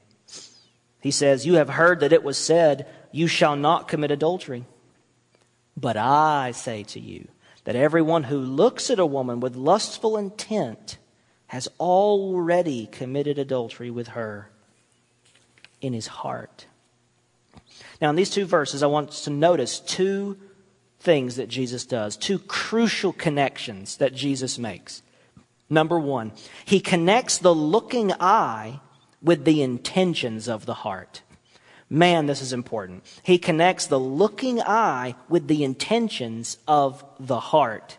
He 1.02 1.11
says, 1.11 1.45
You 1.45 1.57
have 1.57 1.69
heard 1.69 2.00
that 2.00 2.14
it 2.14 2.25
was 2.25 2.38
said, 2.38 2.87
You 3.12 3.26
shall 3.26 3.54
not 3.54 3.87
commit 3.87 4.11
adultery. 4.11 4.64
But 5.76 5.99
I 5.99 6.52
say 6.52 6.85
to 6.85 7.00
you 7.00 7.28
that 7.64 7.76
everyone 7.76 8.23
who 8.23 8.38
looks 8.38 8.88
at 8.88 8.99
a 8.99 9.04
woman 9.04 9.40
with 9.40 9.57
lustful 9.57 10.16
intent 10.16 10.97
has 11.49 11.69
already 11.78 12.87
committed 12.87 13.38
adultery 13.38 13.90
with 13.90 14.09
her 14.09 14.49
in 15.83 15.93
his 15.93 16.07
heart. 16.07 16.64
Now, 18.00 18.09
in 18.09 18.16
these 18.16 18.31
two 18.31 18.47
verses, 18.47 18.83
I 18.83 18.87
want 18.87 19.11
us 19.11 19.25
to 19.25 19.31
notice 19.31 19.81
two 19.81 20.38
things 21.05 21.37
that 21.37 21.49
Jesus 21.49 21.85
does, 21.87 22.17
two 22.17 22.39
crucial 22.39 23.13
connections 23.13 23.99
that 23.99 24.15
Jesus 24.15 24.59
makes. 24.59 25.03
Number 25.71 25.99
one, 25.99 26.33
he 26.65 26.81
connects 26.81 27.39
the 27.39 27.55
looking 27.55 28.13
eye 28.19 28.81
with 29.23 29.45
the 29.45 29.63
intentions 29.63 30.49
of 30.49 30.67
the 30.67 30.75
heart. 30.75 31.23
Man, 31.91 32.27
this 32.27 32.43
is 32.43 32.53
important. 32.53 33.05
He 33.23 33.39
connects 33.39 33.87
the 33.87 34.01
looking 34.01 34.61
eye 34.61 35.15
with 35.29 35.47
the 35.47 35.63
intentions 35.65 36.59
of 36.67 37.05
the 37.21 37.39
heart. 37.39 37.99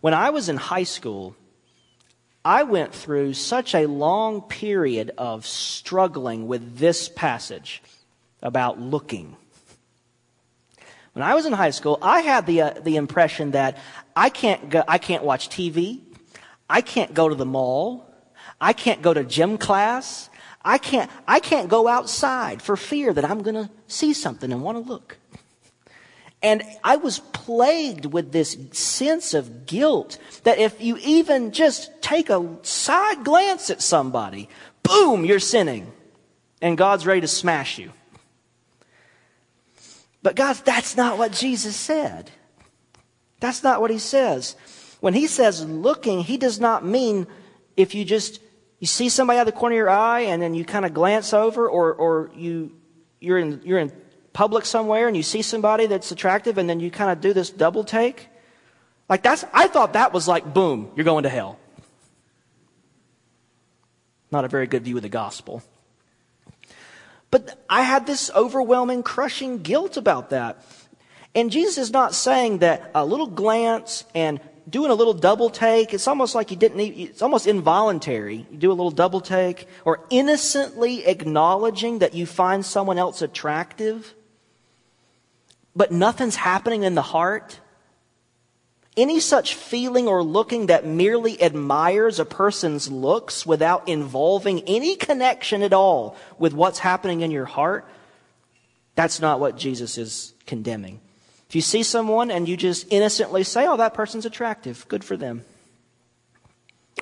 When 0.00 0.14
I 0.14 0.30
was 0.30 0.48
in 0.48 0.56
high 0.56 0.82
school, 0.82 1.36
I 2.44 2.64
went 2.64 2.92
through 2.92 3.34
such 3.34 3.74
a 3.74 3.86
long 3.86 4.42
period 4.42 5.12
of 5.16 5.46
struggling 5.46 6.48
with 6.48 6.78
this 6.78 7.08
passage 7.08 7.82
about 8.42 8.80
looking. 8.80 9.36
When 11.12 11.22
I 11.22 11.34
was 11.34 11.44
in 11.44 11.52
high 11.52 11.70
school, 11.70 11.98
I 12.00 12.20
had 12.20 12.46
the, 12.46 12.62
uh, 12.62 12.70
the 12.82 12.96
impression 12.96 13.50
that 13.50 13.78
I 14.16 14.30
can't, 14.30 14.70
go, 14.70 14.82
I 14.88 14.98
can't 14.98 15.24
watch 15.24 15.50
TV, 15.50 16.00
I 16.70 16.80
can't 16.80 17.12
go 17.12 17.28
to 17.28 17.34
the 17.34 17.44
mall, 17.44 18.06
I 18.60 18.72
can't 18.72 19.02
go 19.02 19.12
to 19.12 19.22
gym 19.22 19.58
class, 19.58 20.30
I 20.64 20.78
can't, 20.78 21.10
I 21.28 21.40
can't 21.40 21.68
go 21.68 21.86
outside 21.86 22.62
for 22.62 22.76
fear 22.76 23.12
that 23.12 23.24
I'm 23.24 23.42
going 23.42 23.56
to 23.56 23.70
see 23.88 24.14
something 24.14 24.50
and 24.52 24.62
want 24.62 24.82
to 24.82 24.88
look. 24.88 25.18
And 26.42 26.62
I 26.82 26.96
was 26.96 27.20
plagued 27.20 28.06
with 28.06 28.32
this 28.32 28.56
sense 28.72 29.34
of 29.34 29.66
guilt 29.66 30.18
that 30.42 30.58
if 30.58 30.80
you 30.80 30.96
even 31.02 31.52
just 31.52 32.02
take 32.02 32.30
a 32.30 32.56
side 32.62 33.22
glance 33.22 33.70
at 33.70 33.80
somebody, 33.80 34.48
boom, 34.82 35.24
you're 35.24 35.38
sinning. 35.38 35.92
And 36.60 36.76
God's 36.76 37.06
ready 37.06 37.20
to 37.20 37.28
smash 37.28 37.78
you. 37.78 37.92
But 40.22 40.36
guys, 40.36 40.60
that's 40.60 40.96
not 40.96 41.18
what 41.18 41.32
Jesus 41.32 41.76
said. 41.76 42.30
That's 43.40 43.62
not 43.62 43.80
what 43.80 43.90
he 43.90 43.98
says. 43.98 44.54
When 45.00 45.14
he 45.14 45.26
says 45.26 45.64
looking, 45.64 46.20
he 46.20 46.36
does 46.36 46.60
not 46.60 46.84
mean 46.84 47.26
if 47.76 47.94
you 47.94 48.04
just 48.04 48.40
you 48.78 48.86
see 48.86 49.08
somebody 49.08 49.38
out 49.38 49.48
of 49.48 49.54
the 49.54 49.58
corner 49.58 49.74
of 49.74 49.78
your 49.78 49.90
eye 49.90 50.20
and 50.20 50.40
then 50.40 50.54
you 50.54 50.64
kind 50.64 50.84
of 50.84 50.94
glance 50.94 51.32
over 51.32 51.68
or 51.68 51.92
or 51.92 52.30
you 52.36 52.72
you're 53.20 53.38
in 53.38 53.60
you're 53.64 53.80
in 53.80 53.92
public 54.32 54.64
somewhere 54.64 55.08
and 55.08 55.16
you 55.16 55.22
see 55.24 55.42
somebody 55.42 55.86
that's 55.86 56.12
attractive 56.12 56.56
and 56.56 56.70
then 56.70 56.78
you 56.78 56.90
kind 56.90 57.10
of 57.10 57.20
do 57.20 57.32
this 57.32 57.50
double 57.50 57.82
take. 57.82 58.28
Like 59.08 59.22
that's 59.22 59.44
I 59.52 59.66
thought 59.66 59.94
that 59.94 60.12
was 60.12 60.28
like 60.28 60.54
boom, 60.54 60.92
you're 60.94 61.04
going 61.04 61.24
to 61.24 61.28
hell. 61.28 61.58
Not 64.30 64.44
a 64.44 64.48
very 64.48 64.68
good 64.68 64.84
view 64.84 64.96
of 64.96 65.02
the 65.02 65.08
gospel. 65.08 65.62
But 67.32 67.64
I 67.68 67.82
had 67.82 68.06
this 68.06 68.30
overwhelming, 68.36 69.02
crushing 69.02 69.62
guilt 69.62 69.96
about 69.96 70.30
that. 70.30 70.64
And 71.34 71.50
Jesus 71.50 71.78
is 71.78 71.90
not 71.90 72.14
saying 72.14 72.58
that 72.58 72.90
a 72.94 73.06
little 73.06 73.26
glance 73.26 74.04
and 74.14 74.38
doing 74.68 74.90
a 74.90 74.94
little 74.94 75.14
double 75.14 75.48
take, 75.48 75.94
it's 75.94 76.06
almost 76.06 76.34
like 76.34 76.50
you 76.50 76.58
didn't 76.58 76.78
it's 76.80 77.22
almost 77.22 77.46
involuntary. 77.46 78.46
You 78.50 78.58
do 78.58 78.70
a 78.70 78.74
little 78.74 78.90
double 78.90 79.22
take 79.22 79.66
or 79.86 80.04
innocently 80.10 81.06
acknowledging 81.06 82.00
that 82.00 82.12
you 82.12 82.26
find 82.26 82.64
someone 82.64 82.98
else 82.98 83.22
attractive, 83.22 84.12
but 85.74 85.90
nothing's 85.90 86.36
happening 86.36 86.82
in 86.82 86.94
the 86.94 87.02
heart. 87.02 87.60
Any 88.94 89.20
such 89.20 89.54
feeling 89.54 90.06
or 90.06 90.22
looking 90.22 90.66
that 90.66 90.84
merely 90.84 91.42
admires 91.42 92.18
a 92.18 92.26
person's 92.26 92.90
looks 92.90 93.46
without 93.46 93.88
involving 93.88 94.60
any 94.64 94.96
connection 94.96 95.62
at 95.62 95.72
all 95.72 96.16
with 96.38 96.52
what's 96.52 96.80
happening 96.80 97.22
in 97.22 97.30
your 97.30 97.46
heart, 97.46 97.86
that's 98.94 99.20
not 99.20 99.40
what 99.40 99.56
Jesus 99.56 99.96
is 99.96 100.34
condemning. 100.46 101.00
If 101.48 101.56
you 101.56 101.62
see 101.62 101.82
someone 101.82 102.30
and 102.30 102.46
you 102.46 102.56
just 102.56 102.86
innocently 102.90 103.44
say, 103.44 103.66
oh, 103.66 103.78
that 103.78 103.94
person's 103.94 104.26
attractive, 104.26 104.86
good 104.88 105.04
for 105.04 105.16
them. 105.16 105.44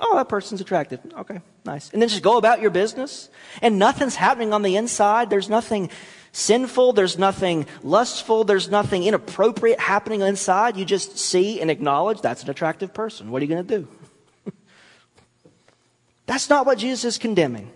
Oh, 0.01 0.15
that 0.15 0.29
person's 0.29 0.61
attractive. 0.61 0.99
Okay, 1.19 1.41
nice. 1.65 1.89
And 1.91 2.01
then 2.01 2.07
just 2.09 2.23
go 2.23 2.37
about 2.37 2.61
your 2.61 2.71
business 2.71 3.29
and 3.61 3.77
nothing's 3.77 4.15
happening 4.15 4.53
on 4.53 4.61
the 4.61 4.77
inside. 4.77 5.29
There's 5.29 5.49
nothing 5.49 5.89
sinful, 6.31 6.93
there's 6.93 7.17
nothing 7.17 7.65
lustful, 7.83 8.43
there's 8.43 8.69
nothing 8.69 9.03
inappropriate 9.03 9.79
happening 9.79 10.21
inside. 10.21 10.77
You 10.77 10.85
just 10.85 11.17
see 11.17 11.59
and 11.61 11.69
acknowledge 11.69 12.21
that's 12.21 12.43
an 12.43 12.49
attractive 12.49 12.93
person. 12.93 13.31
What 13.31 13.41
are 13.41 13.45
you 13.45 13.53
going 13.53 13.67
to 13.67 13.77
do? 13.79 13.87
that's 16.25 16.49
not 16.49 16.65
what 16.65 16.77
Jesus 16.77 17.05
is 17.05 17.17
condemning. 17.17 17.71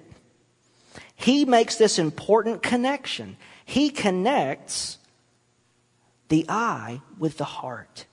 He 1.16 1.46
makes 1.46 1.76
this 1.76 2.00
important 2.00 2.62
connection. 2.62 3.38
He 3.66 3.90
connects 3.90 4.98
the 6.30 6.46
eye 6.50 7.02
with 7.18 7.38
the 7.38 7.46
heart. 7.46 8.06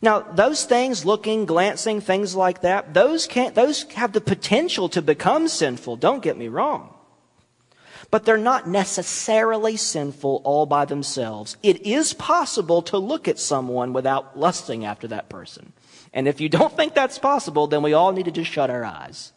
Now, 0.00 0.20
those 0.20 0.64
things, 0.64 1.04
looking, 1.04 1.46
glancing, 1.46 2.00
things 2.00 2.34
like 2.34 2.60
that, 2.60 2.92
those 2.92 3.26
can't, 3.26 3.54
those 3.54 3.84
have 3.94 4.12
the 4.12 4.20
potential 4.20 4.88
to 4.90 5.00
become 5.00 5.48
sinful. 5.48 5.96
Don't 5.96 6.22
get 6.22 6.36
me 6.36 6.48
wrong 6.48 6.93
but 8.10 8.24
they're 8.24 8.36
not 8.36 8.68
necessarily 8.68 9.76
sinful 9.76 10.40
all 10.44 10.66
by 10.66 10.84
themselves. 10.84 11.56
It 11.62 11.86
is 11.86 12.12
possible 12.12 12.82
to 12.82 12.98
look 12.98 13.28
at 13.28 13.38
someone 13.38 13.92
without 13.92 14.38
lusting 14.38 14.84
after 14.84 15.08
that 15.08 15.28
person. 15.28 15.72
And 16.12 16.28
if 16.28 16.40
you 16.40 16.48
don't 16.48 16.74
think 16.76 16.94
that's 16.94 17.18
possible, 17.18 17.66
then 17.66 17.82
we 17.82 17.92
all 17.92 18.12
need 18.12 18.26
to 18.26 18.30
just 18.30 18.50
shut 18.50 18.70
our 18.70 18.84
eyes. 18.84 19.32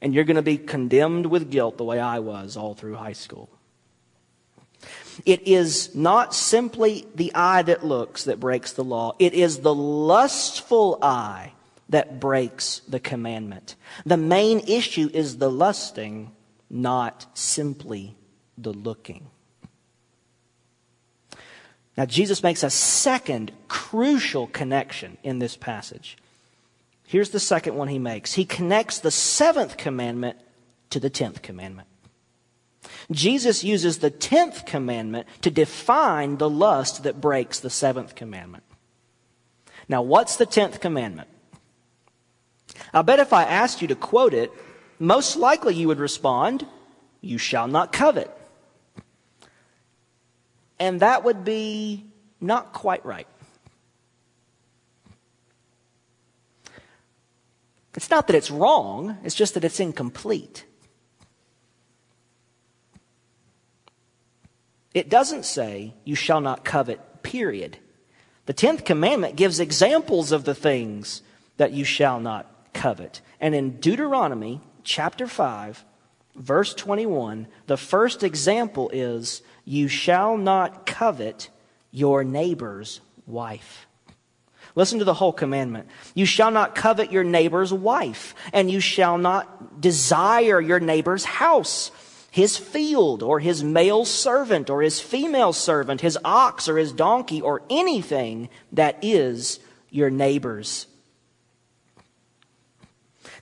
And 0.00 0.14
you're 0.14 0.24
going 0.24 0.36
to 0.36 0.42
be 0.42 0.58
condemned 0.58 1.26
with 1.26 1.50
guilt 1.50 1.78
the 1.78 1.84
way 1.84 1.98
I 1.98 2.20
was 2.20 2.56
all 2.56 2.74
through 2.74 2.94
high 2.94 3.12
school. 3.12 3.50
It 5.26 5.46
is 5.46 5.94
not 5.94 6.34
simply 6.34 7.06
the 7.14 7.32
eye 7.34 7.62
that 7.62 7.84
looks 7.84 8.24
that 8.24 8.40
breaks 8.40 8.72
the 8.72 8.84
law. 8.84 9.14
It 9.18 9.34
is 9.34 9.58
the 9.58 9.74
lustful 9.74 10.98
eye 11.02 11.52
that 11.90 12.20
breaks 12.20 12.80
the 12.88 13.00
commandment. 13.00 13.76
The 14.06 14.16
main 14.16 14.60
issue 14.60 15.10
is 15.12 15.38
the 15.38 15.50
lusting 15.50 16.32
not 16.70 17.26
simply 17.36 18.16
the 18.56 18.72
looking. 18.72 19.28
Now, 21.96 22.06
Jesus 22.06 22.42
makes 22.42 22.62
a 22.62 22.70
second 22.70 23.52
crucial 23.68 24.46
connection 24.46 25.18
in 25.22 25.38
this 25.38 25.56
passage. 25.56 26.16
Here's 27.06 27.30
the 27.30 27.40
second 27.40 27.74
one 27.74 27.88
he 27.88 27.98
makes 27.98 28.34
he 28.34 28.44
connects 28.44 29.00
the 29.00 29.10
seventh 29.10 29.76
commandment 29.76 30.38
to 30.90 31.00
the 31.00 31.10
tenth 31.10 31.42
commandment. 31.42 31.88
Jesus 33.10 33.64
uses 33.64 33.98
the 33.98 34.10
tenth 34.10 34.64
commandment 34.64 35.26
to 35.42 35.50
define 35.50 36.36
the 36.36 36.48
lust 36.48 37.02
that 37.02 37.20
breaks 37.20 37.60
the 37.60 37.70
seventh 37.70 38.14
commandment. 38.14 38.64
Now, 39.88 40.02
what's 40.02 40.36
the 40.36 40.46
tenth 40.46 40.80
commandment? 40.80 41.28
I 42.94 43.02
bet 43.02 43.18
if 43.18 43.32
I 43.32 43.42
asked 43.42 43.82
you 43.82 43.88
to 43.88 43.96
quote 43.96 44.32
it, 44.32 44.52
most 45.00 45.36
likely 45.36 45.74
you 45.74 45.88
would 45.88 45.98
respond, 45.98 46.66
You 47.22 47.38
shall 47.38 47.66
not 47.66 47.92
covet. 47.92 48.30
And 50.78 51.00
that 51.00 51.24
would 51.24 51.44
be 51.44 52.04
not 52.40 52.72
quite 52.72 53.04
right. 53.04 53.26
It's 57.94 58.10
not 58.10 58.28
that 58.28 58.36
it's 58.36 58.50
wrong, 58.50 59.18
it's 59.24 59.34
just 59.34 59.54
that 59.54 59.64
it's 59.64 59.80
incomplete. 59.80 60.64
It 64.94 65.08
doesn't 65.08 65.44
say, 65.44 65.94
you 66.04 66.14
shall 66.14 66.40
not 66.40 66.64
covet, 66.64 67.22
period. 67.22 67.78
The 68.46 68.52
tenth 68.52 68.84
commandment 68.84 69.36
gives 69.36 69.60
examples 69.60 70.32
of 70.32 70.44
the 70.44 70.54
things 70.54 71.22
that 71.58 71.72
you 71.72 71.84
shall 71.84 72.20
not 72.20 72.46
covet. 72.72 73.20
And 73.40 73.54
in 73.54 73.78
Deuteronomy 73.80 74.60
chapter 74.84 75.26
5, 75.26 75.84
verse 76.36 76.74
21, 76.74 77.46
the 77.66 77.76
first 77.76 78.22
example 78.22 78.90
is, 78.90 79.42
you 79.64 79.88
shall 79.88 80.36
not 80.36 80.86
covet 80.86 81.50
your 81.90 82.24
neighbor's 82.24 83.00
wife. 83.26 83.86
Listen 84.74 85.00
to 85.00 85.04
the 85.04 85.14
whole 85.14 85.32
commandment. 85.32 85.88
You 86.14 86.26
shall 86.26 86.50
not 86.50 86.74
covet 86.74 87.12
your 87.12 87.24
neighbor's 87.24 87.72
wife, 87.72 88.34
and 88.52 88.70
you 88.70 88.80
shall 88.80 89.18
not 89.18 89.80
desire 89.80 90.60
your 90.60 90.80
neighbor's 90.80 91.24
house, 91.24 91.90
his 92.30 92.56
field, 92.56 93.22
or 93.22 93.40
his 93.40 93.64
male 93.64 94.04
servant, 94.04 94.70
or 94.70 94.82
his 94.82 95.00
female 95.00 95.52
servant, 95.52 96.00
his 96.00 96.16
ox, 96.24 96.68
or 96.68 96.78
his 96.78 96.92
donkey, 96.92 97.40
or 97.40 97.62
anything 97.68 98.48
that 98.72 98.98
is 99.02 99.58
your 99.90 100.10
neighbor's. 100.10 100.86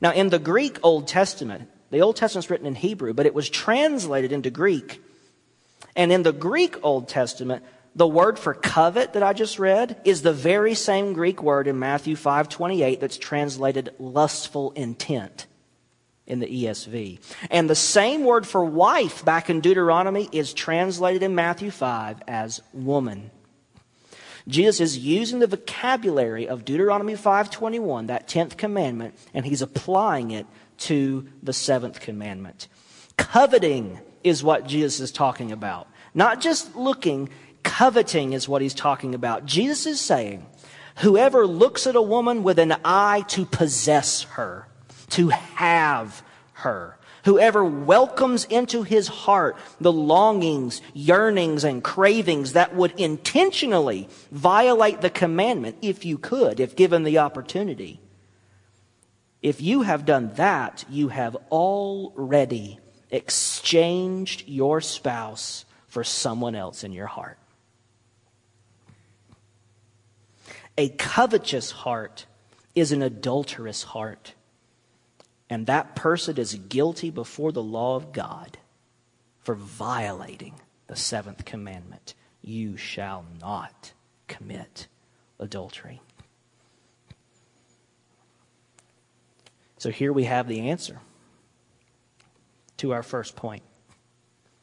Now, 0.00 0.12
in 0.12 0.28
the 0.28 0.38
Greek 0.38 0.78
Old 0.82 1.08
Testament, 1.08 1.68
the 1.90 2.00
Old 2.00 2.16
Testament's 2.16 2.50
written 2.50 2.66
in 2.66 2.74
Hebrew, 2.74 3.14
but 3.14 3.26
it 3.26 3.34
was 3.34 3.48
translated 3.48 4.32
into 4.32 4.50
Greek. 4.50 5.02
And 5.96 6.12
in 6.12 6.22
the 6.22 6.32
Greek 6.32 6.76
Old 6.82 7.08
Testament, 7.08 7.64
the 7.94 8.06
word 8.06 8.38
for 8.38 8.54
covet 8.54 9.14
that 9.14 9.22
I 9.22 9.32
just 9.32 9.58
read 9.58 10.00
is 10.04 10.22
the 10.22 10.32
very 10.32 10.74
same 10.74 11.14
Greek 11.14 11.42
word 11.42 11.66
in 11.66 11.78
Matthew 11.78 12.14
5:28 12.14 13.00
that's 13.00 13.16
translated 13.16 13.94
lustful 13.98 14.70
intent 14.72 15.46
in 16.26 16.40
the 16.40 16.46
ESV. 16.46 17.18
And 17.50 17.68
the 17.68 17.74
same 17.74 18.22
word 18.22 18.46
for 18.46 18.64
wife 18.64 19.24
back 19.24 19.50
in 19.50 19.61
Deuteronomy 19.61 20.28
is 20.30 20.52
translated 20.52 21.22
in 21.22 21.34
Matthew 21.34 21.70
5 21.70 22.22
as 22.28 22.61
woman. 22.72 23.30
Jesus 24.48 24.80
is 24.80 24.98
using 24.98 25.38
the 25.38 25.46
vocabulary 25.46 26.48
of 26.48 26.64
Deuteronomy 26.64 27.14
5:21, 27.14 28.06
that 28.06 28.26
10th 28.26 28.56
commandment, 28.56 29.14
and 29.32 29.44
he's 29.44 29.62
applying 29.62 30.30
it 30.30 30.46
to 30.78 31.28
the 31.42 31.52
7th 31.52 32.00
commandment. 32.00 32.66
Coveting 33.16 34.00
is 34.24 34.42
what 34.42 34.66
Jesus 34.66 35.00
is 35.00 35.12
talking 35.12 35.52
about. 35.52 35.87
Not 36.14 36.40
just 36.40 36.74
looking, 36.74 37.28
Coveting 37.62 38.32
is 38.32 38.48
what 38.48 38.62
he's 38.62 38.74
talking 38.74 39.14
about. 39.14 39.44
Jesus 39.44 39.87
is 39.87 40.00
saying, 40.00 40.46
whoever 40.96 41.46
looks 41.46 41.87
at 41.87 41.96
a 41.96 42.02
woman 42.02 42.42
with 42.42 42.58
an 42.58 42.74
eye 42.84 43.24
to 43.28 43.44
possess 43.44 44.22
her, 44.22 44.66
to 45.11 45.28
have 45.28 46.22
her, 46.54 46.97
whoever 47.24 47.64
welcomes 47.64 48.44
into 48.44 48.83
his 48.83 49.09
heart 49.09 49.57
the 49.81 49.92
longings, 49.92 50.81
yearnings, 50.94 51.64
and 51.64 51.83
cravings 51.83 52.52
that 52.52 52.74
would 52.74 52.92
intentionally 52.98 54.09
violate 54.31 55.00
the 55.00 55.11
commandment, 55.11 55.76
if 55.83 56.04
you 56.04 56.18
could, 56.18 56.61
if 56.61 56.76
given 56.76 57.02
the 57.02 57.18
opportunity. 57.18 58.00
If 59.42 59.61
you 59.61 59.83
have 59.83 60.04
done 60.04 60.33
that, 60.35 60.85
you 60.90 61.09
have 61.09 61.37
already 61.50 62.78
exchanged 63.11 64.44
your 64.46 64.81
spouse 64.81 65.64
for 65.87 66.04
someone 66.04 66.54
else 66.54 66.85
in 66.85 66.92
your 66.92 67.07
heart. 67.07 67.38
A 70.76 70.90
covetous 70.90 71.70
heart 71.70 72.26
is 72.74 72.92
an 72.92 73.02
adulterous 73.02 73.83
heart. 73.83 74.35
And 75.50 75.66
that 75.66 75.96
person 75.96 76.37
is 76.37 76.54
guilty 76.54 77.11
before 77.11 77.52
the 77.52 77.62
law 77.62 77.96
of 77.96 78.12
God 78.12 78.58
for 79.40 79.54
violating 79.54 80.54
the 80.87 80.96
seventh 80.96 81.44
commandment. 81.44 82.14
You 82.42 82.76
shall 82.76 83.24
not 83.40 83.92
commit 84.26 84.88
adultery. 85.38 86.00
So 89.78 89.90
here 89.90 90.12
we 90.12 90.24
have 90.24 90.48
the 90.48 90.68
answer 90.68 91.00
to 92.78 92.92
our 92.92 93.02
first 93.02 93.37
point. 93.37 93.62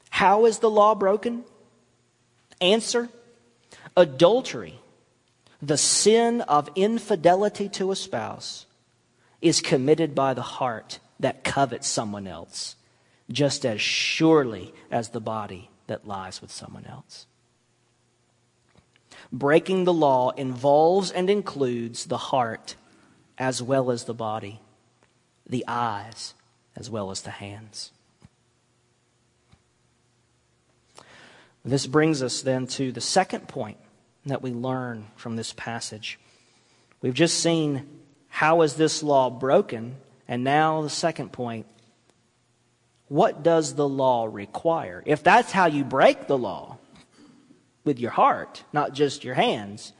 How 0.09 0.45
is 0.45 0.59
the 0.59 0.69
law 0.69 0.93
broken? 0.93 1.43
Answer 2.61 3.09
Adultery 3.97 4.79
the 5.61 5.77
sin 5.77 6.41
of 6.41 6.69
infidelity 6.75 7.69
to 7.69 7.91
a 7.91 7.95
spouse 7.95 8.65
is 9.45 9.61
committed 9.61 10.15
by 10.15 10.33
the 10.33 10.41
heart 10.41 10.97
that 11.19 11.43
covets 11.43 11.87
someone 11.87 12.25
else, 12.25 12.75
just 13.31 13.63
as 13.63 13.79
surely 13.79 14.73
as 14.89 15.09
the 15.09 15.21
body 15.21 15.69
that 15.85 16.07
lies 16.07 16.41
with 16.41 16.51
someone 16.51 16.83
else. 16.87 17.27
Breaking 19.31 19.83
the 19.83 19.93
law 19.93 20.31
involves 20.31 21.11
and 21.11 21.29
includes 21.29 22.05
the 22.05 22.17
heart 22.17 22.75
as 23.37 23.61
well 23.61 23.91
as 23.91 24.05
the 24.05 24.15
body, 24.15 24.61
the 25.47 25.63
eyes 25.67 26.33
as 26.75 26.89
well 26.89 27.11
as 27.11 27.21
the 27.21 27.29
hands. 27.29 27.91
This 31.63 31.85
brings 31.85 32.23
us 32.23 32.41
then 32.41 32.65
to 32.67 32.91
the 32.91 32.99
second 32.99 33.47
point 33.47 33.77
that 34.25 34.41
we 34.41 34.49
learn 34.49 35.05
from 35.15 35.35
this 35.35 35.53
passage. 35.53 36.17
We've 36.99 37.13
just 37.13 37.39
seen 37.39 37.87
how 38.35 38.63
is 38.63 38.73
this 38.73 39.01
law 39.01 39.29
broken, 39.29 39.95
and 40.27 40.43
now 40.43 40.81
the 40.81 40.89
second 40.89 41.31
point. 41.31 41.65
What 43.07 43.43
does 43.43 43.75
the 43.75 43.87
law 43.87 44.27
require? 44.29 45.01
If 45.05 45.23
that's 45.23 45.53
how 45.53 45.67
you 45.67 45.85
break 45.85 46.27
the 46.27 46.37
law, 46.37 46.77
with 47.85 47.97
your 47.97 48.11
heart, 48.11 48.65
not 48.73 48.91
just 48.91 49.23
your 49.23 49.35
hands, 49.35 49.93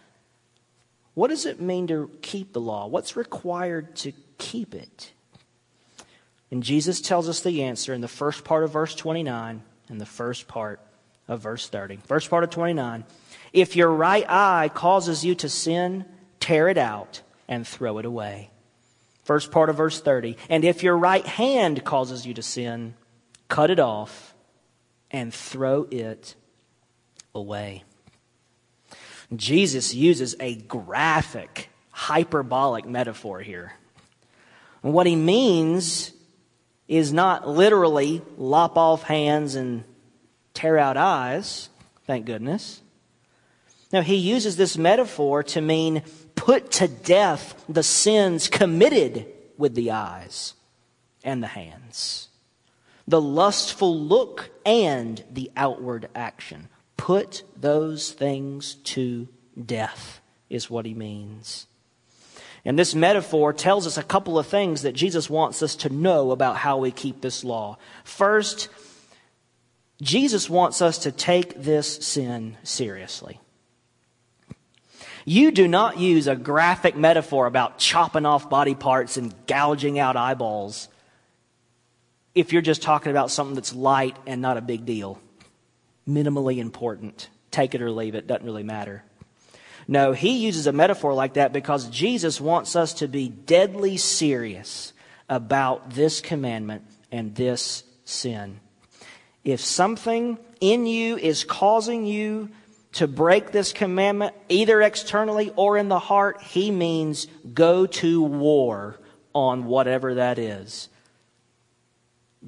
what 1.13 1.29
does 1.29 1.45
it 1.45 1.61
mean 1.61 1.87
to 1.87 2.11
keep 2.21 2.51
the 2.51 2.59
law? 2.59 2.87
What's 2.87 3.15
required 3.15 3.95
to 3.97 4.11
keep 4.37 4.75
it? 4.75 5.13
And 6.51 6.61
Jesus 6.61 6.99
tells 6.99 7.29
us 7.29 7.39
the 7.39 7.63
answer 7.63 7.93
in 7.93 8.01
the 8.01 8.09
first 8.09 8.43
part 8.43 8.65
of 8.65 8.73
verse 8.73 8.95
29 8.95 9.63
and 9.87 10.01
the 10.01 10.05
first 10.05 10.49
part 10.49 10.81
of 11.29 11.39
verse 11.39 11.69
30. 11.69 11.99
First 12.03 12.29
part 12.29 12.43
of 12.43 12.49
29 12.49 13.05
if 13.53 13.77
your 13.77 13.91
right 13.91 14.25
eye 14.27 14.69
causes 14.73 15.23
you 15.23 15.35
to 15.35 15.47
sin, 15.47 16.03
tear 16.41 16.67
it 16.67 16.77
out 16.77 17.21
and 17.47 17.67
throw 17.67 17.97
it 17.97 18.05
away. 18.05 18.49
First 19.23 19.51
part 19.51 19.69
of 19.69 19.77
verse 19.77 19.99
30. 19.99 20.37
And 20.49 20.63
if 20.63 20.83
your 20.83 20.97
right 20.97 21.25
hand 21.25 21.83
causes 21.83 22.25
you 22.25 22.33
to 22.35 22.43
sin, 22.43 22.93
cut 23.47 23.69
it 23.69 23.79
off 23.79 24.35
and 25.09 25.33
throw 25.33 25.87
it 25.89 26.35
away. 27.33 27.83
Jesus 29.35 29.93
uses 29.95 30.35
a 30.39 30.55
graphic, 30.55 31.69
hyperbolic 31.89 32.85
metaphor 32.85 33.39
here. 33.39 33.73
And 34.83 34.93
what 34.93 35.07
he 35.07 35.15
means 35.15 36.11
is 36.87 37.11
not 37.11 37.47
literally 37.47 38.21
lop 38.37 38.77
off 38.77 39.03
hands 39.03 39.55
and 39.55 39.83
tear 40.53 40.77
out 40.77 40.97
eyes, 40.97 41.69
thank 42.05 42.25
goodness. 42.25 42.81
Now, 43.91 44.01
he 44.01 44.15
uses 44.15 44.57
this 44.57 44.77
metaphor 44.77 45.41
to 45.43 45.61
mean 45.61 46.03
put 46.35 46.71
to 46.71 46.87
death 46.87 47.63
the 47.67 47.83
sins 47.83 48.47
committed 48.47 49.25
with 49.57 49.75
the 49.75 49.91
eyes 49.91 50.53
and 51.23 51.41
the 51.41 51.47
hands, 51.47 52.29
the 53.07 53.21
lustful 53.21 53.97
look 53.97 54.49
and 54.65 55.23
the 55.31 55.51
outward 55.55 56.09
action. 56.13 56.67
Put 56.97 57.43
those 57.55 58.11
things 58.11 58.75
to 58.75 59.27
death, 59.63 60.21
is 60.49 60.69
what 60.69 60.85
he 60.85 60.93
means. 60.93 61.67
And 62.63 62.79
this 62.79 62.95
metaphor 62.95 63.53
tells 63.53 63.85
us 63.85 63.97
a 63.97 64.03
couple 64.03 64.39
of 64.39 64.47
things 64.47 64.81
that 64.81 64.93
Jesus 64.93 65.29
wants 65.29 65.61
us 65.61 65.75
to 65.77 65.89
know 65.89 66.31
about 66.31 66.57
how 66.57 66.77
we 66.77 66.91
keep 66.91 67.21
this 67.21 67.43
law. 67.43 67.77
First, 68.03 68.69
Jesus 70.01 70.49
wants 70.49 70.81
us 70.81 70.97
to 70.99 71.11
take 71.11 71.61
this 71.61 72.05
sin 72.07 72.57
seriously. 72.63 73.39
You 75.25 75.49
do 75.51 75.67
not 75.67 75.99
use 75.99 76.27
a 76.27 76.35
graphic 76.35 76.95
metaphor 76.95 77.47
about 77.47 77.79
chopping 77.79 78.27
off 78.27 78.47
body 78.47 78.75
parts 78.75 79.17
and 79.17 79.33
gouging 79.47 79.97
out 79.97 80.15
eyeballs 80.15 80.87
if 82.35 82.53
you're 82.53 82.61
just 82.61 82.81
talking 82.81 83.09
about 83.09 83.31
something 83.31 83.55
that's 83.55 83.73
light 83.73 84.17
and 84.27 84.41
not 84.41 84.57
a 84.57 84.61
big 84.61 84.85
deal, 84.85 85.19
minimally 86.07 86.57
important. 86.57 87.29
Take 87.49 87.73
it 87.73 87.81
or 87.81 87.89
leave 87.89 88.13
it, 88.13 88.27
doesn't 88.27 88.45
really 88.45 88.63
matter. 88.63 89.03
No, 89.87 90.11
he 90.11 90.39
uses 90.39 90.67
a 90.67 90.73
metaphor 90.73 91.13
like 91.13 91.35
that 91.35 91.53
because 91.53 91.89
Jesus 91.89 92.41
wants 92.41 92.75
us 92.75 92.93
to 92.95 93.07
be 93.07 93.29
deadly 93.29 93.97
serious 93.97 94.93
about 95.29 95.91
this 95.91 96.21
commandment 96.21 96.83
and 97.11 97.33
this 97.35 97.83
sin. 98.03 98.59
If 99.43 99.61
something 99.61 100.37
in 100.59 100.85
you 100.85 101.17
is 101.17 101.43
causing 101.43 102.05
you 102.05 102.49
to 102.95 103.07
break 103.07 103.51
this 103.51 103.73
commandment, 103.73 104.33
either 104.47 104.81
externally 104.81 105.51
or 105.55 105.77
in 105.77 105.89
the 105.89 105.99
heart, 105.99 106.41
he 106.41 106.71
means 106.71 107.27
go 107.53 107.85
to 107.85 108.21
war 108.21 108.99
on 109.33 109.65
whatever 109.65 110.15
that 110.15 110.39
is. 110.39 110.87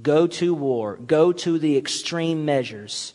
Go 0.02 0.26
to 0.28 0.54
war. 0.54 0.96
Go 0.96 1.34
to 1.34 1.60
the 1.60 1.78
extreme 1.78 2.46
measures. 2.46 3.14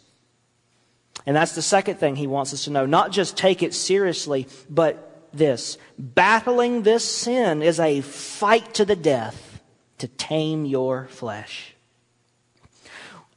And 1.25 1.35
that's 1.35 1.55
the 1.55 1.63
second 1.63 1.97
thing 1.97 2.17
he 2.17 2.27
wants 2.27 2.53
us 2.53 2.65
to 2.65 2.71
know. 2.71 2.85
Not 2.85 3.13
just 3.13 3.37
take 3.37 3.63
it 3.63 3.73
seriously, 3.73 4.47
but 4.69 5.29
this. 5.33 5.79
Battling 5.99 6.83
this 6.83 7.05
sin 7.05 7.63
is 7.63 7.81
a 7.81 8.03
fight 8.03 8.75
to 8.75 8.85
the 8.85 8.97
death 8.97 9.63
to 9.99 10.09
tame 10.09 10.67
your 10.67 11.07
flesh. 11.07 11.72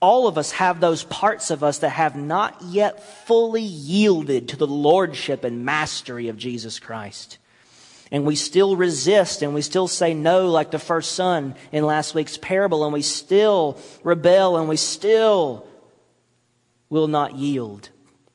All 0.01 0.27
of 0.27 0.37
us 0.37 0.51
have 0.51 0.79
those 0.79 1.03
parts 1.03 1.51
of 1.51 1.63
us 1.63 1.79
that 1.79 1.89
have 1.89 2.15
not 2.15 2.61
yet 2.61 3.25
fully 3.25 3.61
yielded 3.63 4.49
to 4.49 4.57
the 4.57 4.67
lordship 4.67 5.43
and 5.43 5.65
mastery 5.65 6.27
of 6.27 6.37
Jesus 6.37 6.79
Christ. 6.79 7.37
And 8.11 8.25
we 8.25 8.35
still 8.35 8.75
resist 8.75 9.41
and 9.41 9.53
we 9.53 9.61
still 9.61 9.87
say 9.87 10.13
no, 10.13 10.49
like 10.49 10.71
the 10.71 10.79
first 10.79 11.13
son 11.13 11.55
in 11.71 11.85
last 11.85 12.13
week's 12.13 12.37
parable, 12.37 12.83
and 12.83 12.93
we 12.93 13.01
still 13.01 13.79
rebel 14.03 14.57
and 14.57 14.69
we 14.69 14.77
still 14.77 15.67
will 16.89 17.07
not 17.07 17.35
yield 17.35 17.89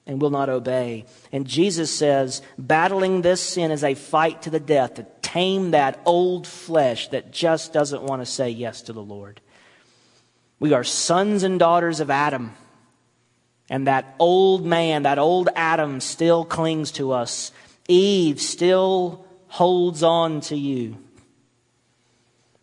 and 0.06 0.20
will 0.20 0.30
not 0.30 0.48
obey. 0.48 1.04
And 1.30 1.46
Jesus 1.46 1.96
says, 1.96 2.42
battling 2.58 3.22
this 3.22 3.40
sin 3.40 3.70
is 3.70 3.84
a 3.84 3.94
fight 3.94 4.42
to 4.42 4.50
the 4.50 4.58
death 4.58 4.94
to 4.94 5.06
tame 5.22 5.70
that 5.70 6.00
old 6.04 6.46
flesh 6.46 7.08
that 7.08 7.30
just 7.30 7.72
doesn't 7.72 8.02
want 8.02 8.22
to 8.22 8.26
say 8.26 8.50
yes 8.50 8.82
to 8.82 8.92
the 8.92 9.02
Lord. 9.02 9.40
We 10.60 10.72
are 10.72 10.84
sons 10.84 11.42
and 11.42 11.58
daughters 11.58 11.98
of 11.98 12.10
Adam. 12.10 12.52
And 13.68 13.88
that 13.88 14.14
old 14.20 14.64
man, 14.64 15.02
that 15.02 15.18
old 15.18 15.48
Adam 15.56 16.00
still 16.00 16.44
clings 16.44 16.92
to 16.92 17.10
us. 17.10 17.50
Eve 17.88 18.40
still 18.40 19.26
holds 19.48 20.04
on 20.04 20.40
to 20.42 20.56
you. 20.56 20.96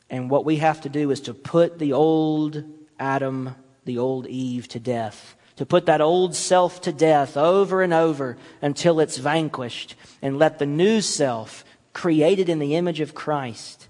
And 0.09 0.29
what 0.29 0.45
we 0.45 0.57
have 0.57 0.79
to 0.81 0.89
do 0.89 1.11
is 1.11 1.19
to 1.21 1.33
put 1.33 1.79
the 1.79 1.91
old 1.91 2.63
Adam, 2.97 3.55
the 3.83 3.97
old 3.97 4.27
Eve 4.27 4.69
to 4.69 4.79
death 4.79 5.35
to 5.57 5.65
put 5.65 5.87
that 5.87 6.01
old 6.01 6.35
self 6.35 6.81
to 6.81 6.93
death 6.93 7.35
over 7.35 7.81
and 7.81 7.93
over 7.93 8.37
until 8.61 8.99
it's 8.99 9.17
vanquished, 9.17 9.95
and 10.21 10.39
let 10.39 10.59
the 10.59 10.65
new 10.65 11.01
self, 11.01 11.65
created 11.93 12.47
in 12.47 12.59
the 12.59 12.75
image 12.75 12.99
of 12.99 13.15
Christ, 13.15 13.87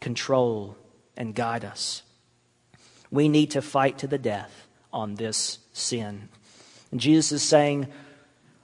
control 0.00 0.76
and 1.16 1.34
guide 1.34 1.64
us. 1.64 2.02
We 3.14 3.28
need 3.28 3.52
to 3.52 3.62
fight 3.62 3.98
to 3.98 4.08
the 4.08 4.18
death 4.18 4.66
on 4.92 5.14
this 5.14 5.60
sin. 5.72 6.28
And 6.90 6.98
Jesus 6.98 7.30
is 7.30 7.48
saying, 7.48 7.86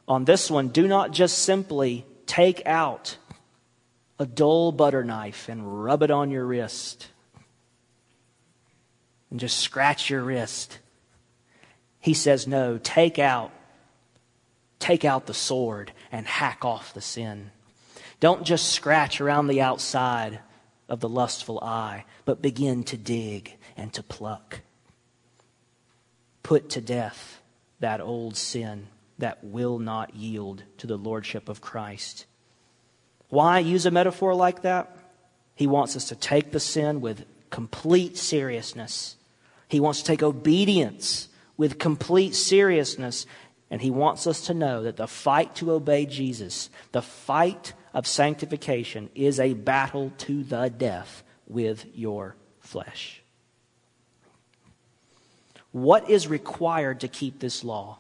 on 0.08 0.24
this 0.24 0.50
one, 0.50 0.70
do 0.70 0.88
not 0.88 1.12
just 1.12 1.38
simply 1.38 2.04
take 2.26 2.66
out 2.66 3.16
a 4.18 4.26
dull 4.26 4.72
butter 4.72 5.04
knife 5.04 5.48
and 5.48 5.84
rub 5.84 6.02
it 6.02 6.10
on 6.10 6.32
your 6.32 6.44
wrist 6.44 7.06
and 9.30 9.38
just 9.38 9.60
scratch 9.60 10.10
your 10.10 10.24
wrist. 10.24 10.80
He 12.00 12.12
says, 12.12 12.48
no, 12.48 12.76
take 12.82 13.20
out, 13.20 13.52
take 14.80 15.04
out 15.04 15.26
the 15.26 15.32
sword 15.32 15.92
and 16.10 16.26
hack 16.26 16.64
off 16.64 16.92
the 16.92 17.00
sin. 17.00 17.52
Don't 18.18 18.42
just 18.42 18.72
scratch 18.72 19.20
around 19.20 19.46
the 19.46 19.60
outside 19.60 20.40
of 20.88 20.98
the 20.98 21.08
lustful 21.08 21.60
eye, 21.62 22.04
but 22.24 22.42
begin 22.42 22.82
to 22.82 22.96
dig 22.96 23.56
and 23.81 23.93
to 23.95 24.03
pluck. 24.03 24.61
Put 26.43 26.69
to 26.71 26.83
death 26.83 27.40
that 27.81 28.03
old 28.03 28.37
sin 28.37 28.88
that 29.19 29.43
will 29.43 29.79
not 29.79 30.14
yield 30.14 30.64
to 30.77 30.87
the 30.87 30.99
lordship 30.99 31.49
of 31.49 31.62
Christ. 31.62 32.27
Why 33.31 33.59
use 33.59 33.87
a 33.87 33.90
metaphor 33.90 34.35
like 34.35 34.62
that? 34.62 34.95
He 35.55 35.66
wants 35.66 35.97
us 35.97 36.09
to 36.09 36.14
take 36.14 36.53
the 36.53 36.61
sin 36.61 37.01
with 37.01 37.25
complete 37.49 38.19
seriousness. 38.19 39.16
He 39.66 39.81
wants 39.81 40.01
to 40.01 40.05
take 40.05 40.23
obedience 40.23 41.29
with 41.57 41.79
complete 41.79 42.35
seriousness. 42.35 43.25
And 43.71 43.81
he 43.81 43.90
wants 43.90 44.27
us 44.27 44.43
to 44.47 44.55
know 44.55 44.83
that 44.83 44.97
the 44.97 45.07
fight 45.07 45.55
to 45.57 45.73
obey 45.73 46.05
Jesus, 46.05 46.69
the 46.93 47.03
fight 47.03 47.73
of 47.95 48.07
sanctification, 48.07 49.09
is 49.14 49.40
a 49.40 49.55
battle 49.55 50.12
to 50.19 50.43
the 50.43 50.69
death 50.69 51.23
with 51.47 51.87
your 51.95 52.37
flesh. 52.59 53.19
What 55.72 56.11
is 56.11 56.26
required 56.26 57.00
to 57.00 57.09
keep 57.09 57.38
this 57.38 57.62
law? 57.62 57.98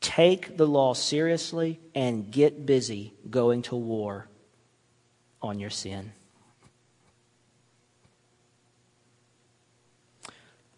Take 0.00 0.56
the 0.56 0.66
law 0.66 0.94
seriously 0.94 1.80
and 1.94 2.30
get 2.30 2.64
busy 2.64 3.12
going 3.28 3.62
to 3.62 3.76
war 3.76 4.28
on 5.42 5.58
your 5.58 5.70
sin. 5.70 6.12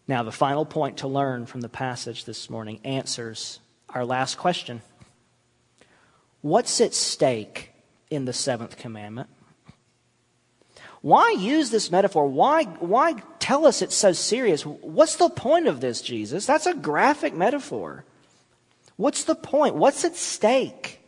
Now, 0.07 0.23
the 0.23 0.31
final 0.31 0.65
point 0.65 0.97
to 0.97 1.07
learn 1.07 1.45
from 1.45 1.61
the 1.61 1.69
passage 1.69 2.25
this 2.25 2.49
morning 2.49 2.79
answers 2.83 3.59
our 3.89 4.03
last 4.03 4.37
question 4.37 4.81
What's 6.41 6.81
at 6.81 6.93
stake 6.93 7.71
in 8.09 8.25
the 8.25 8.33
seventh 8.33 8.77
commandment? 8.77 9.29
Why 11.01 11.35
use 11.37 11.69
this 11.69 11.91
metaphor? 11.91 12.27
Why, 12.27 12.63
why 12.63 13.13
tell 13.49 13.65
us 13.65 13.81
it's 13.81 13.95
so 13.95 14.11
serious? 14.11 14.63
What's 14.63 15.15
the 15.15 15.27
point 15.27 15.65
of 15.65 15.81
this, 15.81 16.03
Jesus? 16.03 16.45
That's 16.45 16.67
a 16.67 16.73
graphic 16.75 17.33
metaphor. 17.33 18.05
What's 18.95 19.23
the 19.23 19.33
point? 19.33 19.73
What's 19.73 20.05
at 20.05 20.15
stake? 20.15 21.01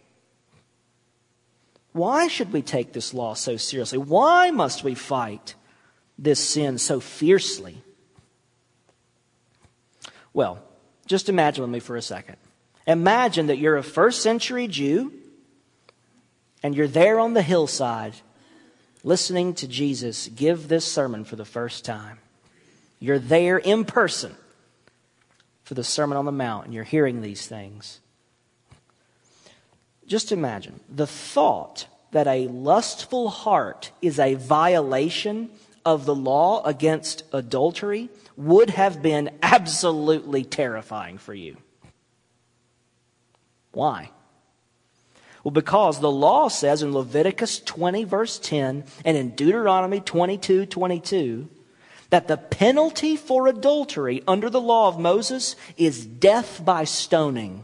Why 1.94 2.28
should 2.28 2.52
we 2.52 2.64
take 2.64 2.94
this 2.94 3.14
law 3.14 3.36
so 3.36 3.58
seriously? 3.58 4.00
Why 4.00 4.50
must 4.50 4.84
we 4.84 4.96
fight 4.96 5.54
this 6.18 6.40
sin 6.40 6.80
so 6.80 7.00
fiercely? 7.00 7.84
Well, 10.34 10.64
just 11.06 11.30
imagine 11.30 11.62
with 11.62 11.70
me 11.70 11.80
for 11.80 11.96
a 11.96 12.02
second. 12.02 12.38
Imagine 12.88 13.48
that 13.48 13.60
you're 13.60 13.78
a 13.78 13.84
first 13.84 14.24
century 14.24 14.68
Jew 14.68 15.14
and 16.64 16.74
you're 16.74 16.88
there 16.88 17.20
on 17.20 17.36
the 17.36 17.44
hillside 17.44 18.16
listening 19.04 19.54
to 19.54 19.68
Jesus 19.68 20.28
give 20.30 20.70
this 20.70 20.92
sermon 20.92 21.24
for 21.24 21.36
the 21.36 21.46
first 21.46 21.86
time. 21.86 22.18
You're 23.02 23.20
there 23.20 23.58
in 23.58 23.84
person 23.84 24.36
for 25.64 25.74
the 25.74 25.84
Sermon 25.84 26.18
on 26.18 26.26
the 26.26 26.32
Mount 26.32 26.66
and 26.66 26.74
you're 26.74 26.84
hearing 26.84 27.22
these 27.22 27.48
things. 27.48 28.00
Just 30.06 30.32
imagine 30.32 30.80
the 30.88 31.08
thought 31.08 31.88
that 32.12 32.28
a 32.28 32.48
lustful 32.48 33.30
heart 33.30 33.92
is 34.04 34.20
a 34.20 34.36
violation 34.36 35.50
of 35.84 36.06
the 36.06 36.14
law 36.14 36.64
against 36.64 37.24
adultery 37.34 38.10
would 38.38 38.70
have 38.70 39.02
been 39.02 39.32
absolutely 39.42 40.44
terrifying 40.44 41.18
for 41.18 41.34
you. 41.34 41.58
Why? 43.72 44.12
Well, 45.44 45.52
because 45.52 46.00
the 46.00 46.12
law 46.12 46.50
says 46.50 46.84
in 46.84 46.94
Leviticus 46.94 47.62
20, 47.62 48.04
verse 48.04 48.38
10, 48.38 48.84
and 49.04 49.18
in 49.18 49.32
Deuteronomy 49.32 50.02
22, 50.02 50.68
22, 50.68 51.50
that 52.12 52.28
the 52.28 52.38
penalty 52.38 53.16
for 53.16 53.48
adultery 53.48 54.22
under 54.28 54.50
the 54.50 54.62
law 54.62 54.88
of 54.88 55.00
Moses 55.00 55.56
is 55.76 56.06
death 56.06 56.64
by 56.64 56.84
stoning. 56.84 57.64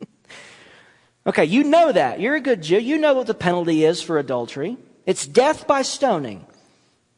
okay, 1.26 1.44
you 1.44 1.62
know 1.62 1.92
that. 1.92 2.18
You're 2.18 2.36
a 2.36 2.40
good 2.40 2.62
Jew. 2.62 2.78
You 2.78 2.96
know 2.96 3.12
what 3.14 3.26
the 3.26 3.34
penalty 3.34 3.84
is 3.84 4.00
for 4.00 4.18
adultery. 4.18 4.78
It's 5.04 5.26
death 5.26 5.66
by 5.66 5.82
stoning 5.82 6.46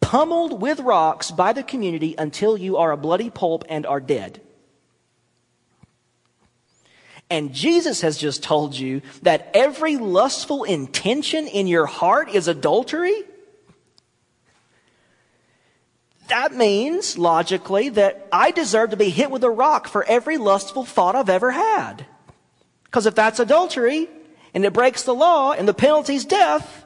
pummeled 0.09 0.63
with 0.63 0.81
rocks 0.81 1.31
by 1.31 1.53
the 1.53 1.63
community 1.63 2.15
until 2.17 2.57
you 2.57 2.79
are 2.79 2.93
a 2.93 2.97
bloody 2.97 3.29
pulp 3.29 3.63
and 3.69 3.85
are 3.85 4.01
dead. 4.01 4.41
And 7.29 7.53
Jesus 7.53 8.01
has 8.01 8.17
just 8.17 8.43
told 8.43 8.75
you 8.75 9.03
that 9.21 9.51
every 9.53 9.99
lustful 9.99 10.65
intention 10.65 11.47
in 11.47 11.67
your 11.67 11.85
heart 11.85 12.31
is 12.31 12.49
adultery. 12.49 13.23
That 16.29 16.55
means, 16.55 17.19
logically, 17.19 17.89
that 17.91 18.29
I 18.31 18.51
deserve 18.51 18.91
to 18.91 18.97
be 18.97 19.11
hit 19.11 19.31
with 19.31 19.45
a 19.45 19.51
rock 19.51 19.89
for 19.89 20.05
every 20.05 20.37
lustful 20.37 20.85
thought 20.85 21.17
I've 21.17 21.31
ever 21.31 21.51
had. 21.51 22.07
Because 22.85 23.07
if 23.07 23.15
that's 23.15 23.41
adultery, 23.41 24.09
and 24.55 24.65
it 24.65 24.73
breaks 24.73 25.03
the 25.03 25.15
law, 25.15 25.53
and 25.53 25.67
the 25.67 25.75
penalty's 25.75 26.25
death, 26.25 26.85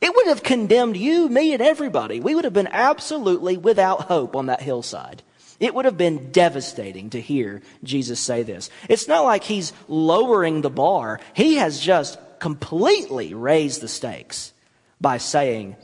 it 0.00 0.14
would 0.14 0.26
have 0.28 0.42
condemned 0.42 0.96
you, 0.96 1.28
me, 1.28 1.52
and 1.52 1.62
everybody. 1.62 2.20
We 2.20 2.34
would 2.34 2.44
have 2.44 2.52
been 2.52 2.68
absolutely 2.68 3.56
without 3.56 4.02
hope 4.02 4.36
on 4.36 4.46
that 4.46 4.62
hillside. 4.62 5.22
It 5.58 5.74
would 5.74 5.86
have 5.86 5.98
been 5.98 6.30
devastating 6.30 7.10
to 7.10 7.20
hear 7.20 7.62
Jesus 7.82 8.20
say 8.20 8.44
this. 8.44 8.70
It's 8.88 9.08
not 9.08 9.24
like 9.24 9.42
he's 9.42 9.72
lowering 9.88 10.60
the 10.60 10.70
bar. 10.70 11.18
He 11.34 11.56
has 11.56 11.80
just 11.80 12.18
completely 12.38 13.34
raised 13.34 13.80
the 13.80 13.88
stakes 13.88 14.52
by 15.00 15.18
saying 15.18 15.76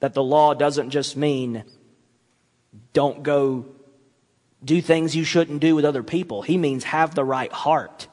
that 0.00 0.14
the 0.14 0.22
law 0.22 0.54
doesn't 0.54 0.90
just 0.90 1.16
mean 1.16 1.64
don't 2.92 3.22
go 3.22 3.66
do 4.62 4.80
things 4.80 5.16
you 5.16 5.24
shouldn't 5.24 5.60
do 5.60 5.74
with 5.74 5.84
other 5.84 6.02
people. 6.02 6.42
He 6.42 6.58
means 6.58 6.84
have 6.84 7.14
the 7.14 7.24
right 7.24 7.52
heart 7.52 8.08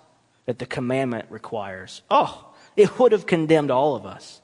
that 0.46 0.60
the 0.60 0.66
commandment 0.66 1.26
requires. 1.30 2.02
Oh, 2.10 2.54
it 2.76 3.00
would 3.00 3.12
have 3.12 3.26
condemned 3.26 3.72
all 3.72 3.96
of 3.96 4.06
us. 4.06 4.42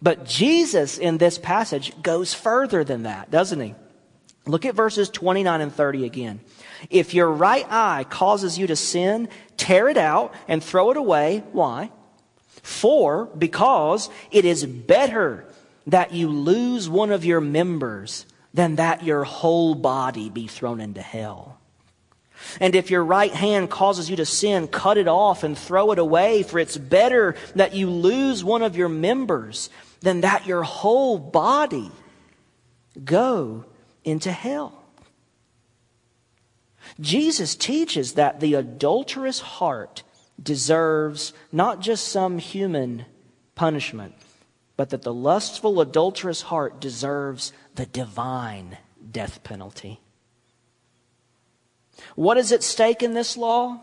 But 0.00 0.24
Jesus 0.24 0.98
in 0.98 1.18
this 1.18 1.38
passage 1.38 1.92
goes 2.02 2.34
further 2.34 2.84
than 2.84 3.02
that, 3.02 3.30
doesn't 3.30 3.60
he? 3.60 3.74
Look 4.46 4.64
at 4.64 4.74
verses 4.74 5.10
29 5.10 5.60
and 5.60 5.74
30 5.74 6.04
again. 6.04 6.40
If 6.88 7.14
your 7.14 7.30
right 7.30 7.66
eye 7.68 8.06
causes 8.08 8.56
you 8.56 8.68
to 8.68 8.76
sin, 8.76 9.28
tear 9.56 9.88
it 9.88 9.96
out 9.96 10.32
and 10.46 10.62
throw 10.62 10.90
it 10.90 10.96
away. 10.96 11.42
Why? 11.52 11.90
For, 12.62 13.26
because 13.36 14.08
it 14.30 14.44
is 14.44 14.64
better 14.64 15.46
that 15.88 16.12
you 16.12 16.28
lose 16.28 16.88
one 16.88 17.10
of 17.10 17.24
your 17.24 17.40
members 17.40 18.26
than 18.54 18.76
that 18.76 19.02
your 19.02 19.24
whole 19.24 19.74
body 19.74 20.30
be 20.30 20.46
thrown 20.46 20.80
into 20.80 21.02
hell. 21.02 21.58
And 22.60 22.74
if 22.74 22.90
your 22.90 23.04
right 23.04 23.32
hand 23.32 23.68
causes 23.68 24.08
you 24.08 24.16
to 24.16 24.26
sin, 24.26 24.68
cut 24.68 24.96
it 24.96 25.08
off 25.08 25.42
and 25.42 25.58
throw 25.58 25.90
it 25.92 25.98
away, 25.98 26.42
for 26.44 26.58
it's 26.58 26.76
better 26.76 27.34
that 27.56 27.74
you 27.74 27.90
lose 27.90 28.44
one 28.44 28.62
of 28.62 28.76
your 28.76 28.88
members 28.88 29.70
than 30.00 30.20
that 30.20 30.46
your 30.46 30.62
whole 30.62 31.18
body 31.18 31.90
go 33.04 33.64
into 34.04 34.30
hell. 34.30 34.84
Jesus 37.00 37.54
teaches 37.56 38.14
that 38.14 38.40
the 38.40 38.54
adulterous 38.54 39.40
heart 39.40 40.02
deserves 40.40 41.32
not 41.50 41.80
just 41.80 42.08
some 42.08 42.38
human 42.38 43.04
punishment, 43.54 44.14
but 44.78 44.90
that 44.90 45.02
the 45.02 45.12
lustful, 45.12 45.80
adulterous 45.80 46.42
heart 46.42 46.80
deserves 46.80 47.52
the 47.74 47.84
divine 47.84 48.78
death 49.10 49.42
penalty. 49.42 50.00
What 52.14 52.38
is 52.38 52.52
at 52.52 52.62
stake 52.62 53.02
in 53.02 53.12
this 53.12 53.36
law? 53.36 53.80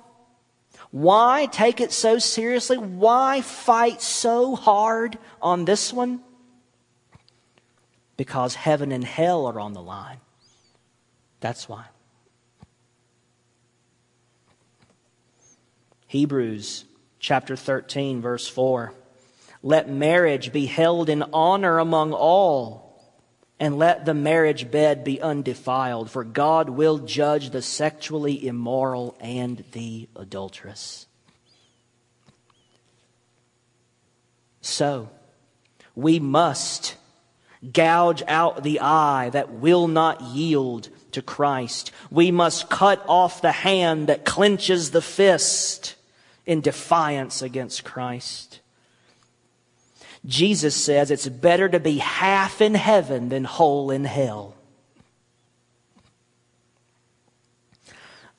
Why 0.92 1.50
take 1.52 1.82
it 1.82 1.92
so 1.92 2.18
seriously? 2.18 2.78
Why 2.78 3.42
fight 3.42 4.02
so 4.02 4.56
hard 4.56 5.18
on 5.42 5.66
this 5.66 5.92
one? 5.92 6.22
Because 8.16 8.56
heaven 8.56 8.94
and 8.94 9.04
hell 9.04 9.48
are 9.48 9.60
on 9.60 9.74
the 9.74 9.82
line. 9.82 10.22
That's 11.42 11.68
why. 11.68 11.88
Hebrews 16.08 16.86
chapter 17.20 17.58
13, 17.58 18.22
verse 18.22 18.48
4. 18.48 18.94
Let 19.66 19.90
marriage 19.90 20.54
be 20.54 20.68
held 20.68 21.10
in 21.10 21.24
honor 21.34 21.80
among 21.80 22.14
all, 22.14 23.02
and 23.60 23.80
let 23.80 24.06
the 24.06 24.14
marriage 24.14 24.70
bed 24.70 25.04
be 25.04 25.20
undefiled, 25.20 26.12
for 26.12 26.24
God 26.24 26.70
will 26.70 27.00
judge 27.00 27.50
the 27.50 27.64
sexually 27.64 28.46
immoral 28.46 29.18
and 29.20 29.64
the 29.72 30.08
adulterous. 30.16 31.08
So, 34.62 35.10
we 35.96 36.20
must 36.20 36.96
gouge 37.74 38.22
out 38.28 38.62
the 38.62 38.82
eye 38.82 39.32
that 39.32 39.52
will 39.52 39.88
not 39.88 40.22
yield 40.22 40.90
to 41.14 41.24
Christ. 41.24 41.92
We 42.12 42.30
must 42.30 42.70
cut 42.70 43.04
off 43.08 43.42
the 43.42 43.52
hand 43.52 44.06
that 44.10 44.26
clenches 44.26 44.92
the 44.92 45.02
fist 45.02 45.96
in 46.46 46.62
defiance 46.62 47.42
against 47.42 47.84
Christ. 47.84 48.60
Jesus 50.26 50.76
says 50.76 51.12
it's 51.12 51.28
better 51.28 51.70
to 51.70 51.80
be 51.80 52.00
half 52.00 52.62
in 52.62 52.74
heaven 52.74 53.30
than 53.30 53.44
whole 53.44 53.92
in 53.92 54.06
hell. 54.06 54.56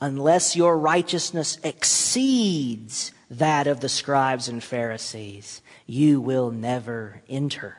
Unless 0.01 0.57
your 0.57 0.77
righteousness 0.77 1.59
exceeds 1.62 3.12
that 3.31 3.66
of 3.66 3.81
the 3.81 3.88
scribes 3.88 4.49
and 4.49 4.62
Pharisees, 4.62 5.62
you 5.87 6.20
will 6.20 6.51
never 6.51 7.22
enter 7.29 7.79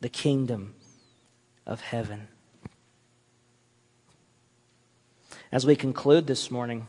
the 0.00 0.08
kingdom 0.08 0.74
of 1.66 1.80
heaven. 1.80 2.28
As 5.50 5.64
we 5.64 5.76
conclude 5.76 6.26
this 6.26 6.50
morning, 6.50 6.88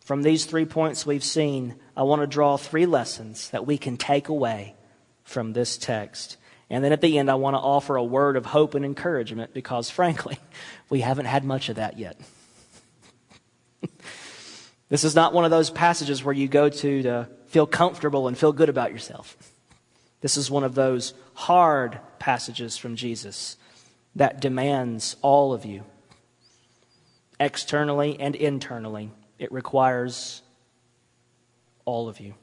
from 0.00 0.22
these 0.22 0.44
three 0.44 0.64
points 0.64 1.04
we've 1.04 1.24
seen, 1.24 1.74
I 1.96 2.04
want 2.04 2.22
to 2.22 2.26
draw 2.26 2.56
three 2.56 2.86
lessons 2.86 3.50
that 3.50 3.66
we 3.66 3.76
can 3.76 3.96
take 3.96 4.28
away 4.28 4.76
from 5.24 5.52
this 5.52 5.76
text. 5.76 6.36
And 6.70 6.84
then 6.84 6.92
at 6.92 7.00
the 7.00 7.18
end, 7.18 7.30
I 7.30 7.34
want 7.34 7.54
to 7.54 7.60
offer 7.60 7.96
a 7.96 8.04
word 8.04 8.36
of 8.36 8.46
hope 8.46 8.74
and 8.74 8.84
encouragement 8.84 9.52
because, 9.52 9.90
frankly, 9.90 10.38
we 10.88 11.00
haven't 11.00 11.26
had 11.26 11.44
much 11.44 11.68
of 11.68 11.76
that 11.76 11.98
yet. 11.98 12.18
this 14.88 15.04
is 15.04 15.14
not 15.14 15.32
one 15.32 15.44
of 15.44 15.50
those 15.50 15.70
passages 15.70 16.24
where 16.24 16.34
you 16.34 16.48
go 16.48 16.68
to 16.68 17.02
to 17.02 17.28
feel 17.46 17.66
comfortable 17.66 18.28
and 18.28 18.38
feel 18.38 18.52
good 18.52 18.68
about 18.68 18.92
yourself. 18.92 19.36
This 20.20 20.36
is 20.36 20.50
one 20.50 20.64
of 20.64 20.74
those 20.74 21.12
hard 21.34 22.00
passages 22.18 22.76
from 22.76 22.96
Jesus 22.96 23.56
that 24.16 24.40
demands 24.40 25.16
all 25.20 25.52
of 25.52 25.64
you, 25.64 25.84
externally 27.38 28.18
and 28.18 28.34
internally. 28.34 29.10
It 29.38 29.52
requires 29.52 30.40
all 31.84 32.08
of 32.08 32.20
you. 32.20 32.34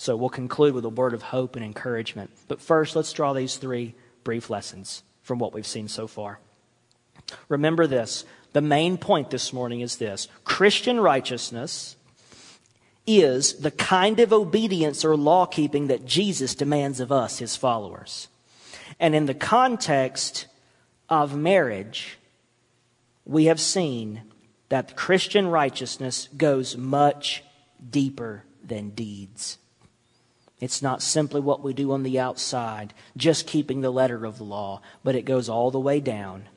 So 0.00 0.16
we'll 0.16 0.30
conclude 0.30 0.72
with 0.72 0.86
a 0.86 0.88
word 0.88 1.12
of 1.12 1.20
hope 1.20 1.56
and 1.56 1.64
encouragement. 1.64 2.30
But 2.48 2.62
first, 2.62 2.96
let's 2.96 3.12
draw 3.12 3.34
these 3.34 3.58
three 3.58 3.94
brief 4.24 4.48
lessons 4.48 5.02
from 5.22 5.38
what 5.38 5.52
we've 5.52 5.66
seen 5.66 5.88
so 5.88 6.06
far. 6.06 6.40
Remember 7.50 7.86
this 7.86 8.24
the 8.54 8.62
main 8.62 8.96
point 8.96 9.28
this 9.28 9.52
morning 9.52 9.82
is 9.82 9.96
this 9.96 10.26
Christian 10.42 10.98
righteousness 10.98 11.96
is 13.06 13.58
the 13.58 13.70
kind 13.70 14.20
of 14.20 14.32
obedience 14.32 15.04
or 15.04 15.18
law 15.18 15.44
keeping 15.44 15.88
that 15.88 16.06
Jesus 16.06 16.54
demands 16.54 17.00
of 17.00 17.12
us, 17.12 17.38
his 17.38 17.54
followers. 17.54 18.28
And 18.98 19.14
in 19.14 19.26
the 19.26 19.34
context 19.34 20.46
of 21.10 21.36
marriage, 21.36 22.16
we 23.26 23.44
have 23.44 23.60
seen 23.60 24.22
that 24.70 24.96
Christian 24.96 25.46
righteousness 25.48 26.30
goes 26.34 26.74
much 26.74 27.44
deeper 27.90 28.44
than 28.64 28.88
deeds. 28.88 29.58
It's 30.60 30.82
not 30.82 31.02
simply 31.02 31.40
what 31.40 31.62
we 31.62 31.72
do 31.72 31.92
on 31.92 32.02
the 32.02 32.20
outside, 32.20 32.92
just 33.16 33.46
keeping 33.46 33.80
the 33.80 33.90
letter 33.90 34.26
of 34.26 34.36
the 34.36 34.44
law, 34.44 34.82
but 35.02 35.14
it 35.14 35.22
goes 35.22 35.48
all 35.48 35.70
the 35.70 35.80
way 35.80 36.00
down 36.00 36.48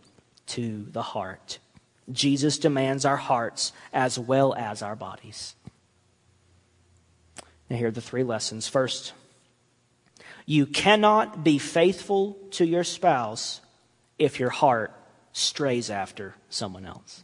to 0.48 0.86
the 0.92 1.02
heart. 1.02 1.60
Jesus 2.12 2.58
demands 2.58 3.06
our 3.06 3.18
hearts 3.18 3.72
as 3.94 4.20
well 4.20 4.54
as 4.56 4.82
our 4.82 4.96
bodies. 4.96 5.56
Now, 7.70 7.78
here 7.78 7.88
are 7.88 7.92
the 7.92 8.02
three 8.02 8.24
lessons. 8.24 8.68
First, 8.68 9.14
you 10.46 10.66
cannot 10.66 11.46
be 11.46 11.58
faithful 11.58 12.38
to 12.52 12.66
your 12.66 12.84
spouse 12.84 13.62
if 14.20 14.38
your 14.38 14.50
heart 14.50 14.92
strays 15.32 15.90
after 15.90 16.36
someone 16.50 16.86
else. 16.86 17.24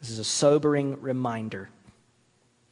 This 0.00 0.10
is 0.10 0.18
a 0.18 0.24
sobering 0.24 1.00
reminder 1.02 1.68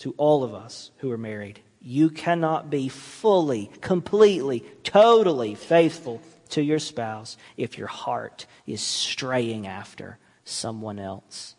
to 0.03 0.15
all 0.17 0.43
of 0.43 0.53
us 0.53 0.91
who 0.99 1.13
are 1.13 1.19
married. 1.19 1.61
You 1.81 2.11
cannot 2.11 2.71
be 2.71 2.89
fully, 2.89 3.71
completely, 3.81 4.65
totally 4.83 5.55
faithful 5.55 6.21
to 6.51 6.63
your 6.63 6.81
spouse 6.81 7.37
if 7.57 7.79
your 7.79 7.87
heart 7.87 8.47
is 8.67 8.81
straying 8.81 9.69
after 9.69 10.19
someone 10.45 10.99
else. 10.99 11.55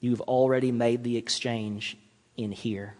You've 0.00 0.22
already 0.22 0.72
made 0.72 1.04
the 1.04 1.18
exchange 1.18 1.98
in 2.38 2.50
here. 2.50 2.94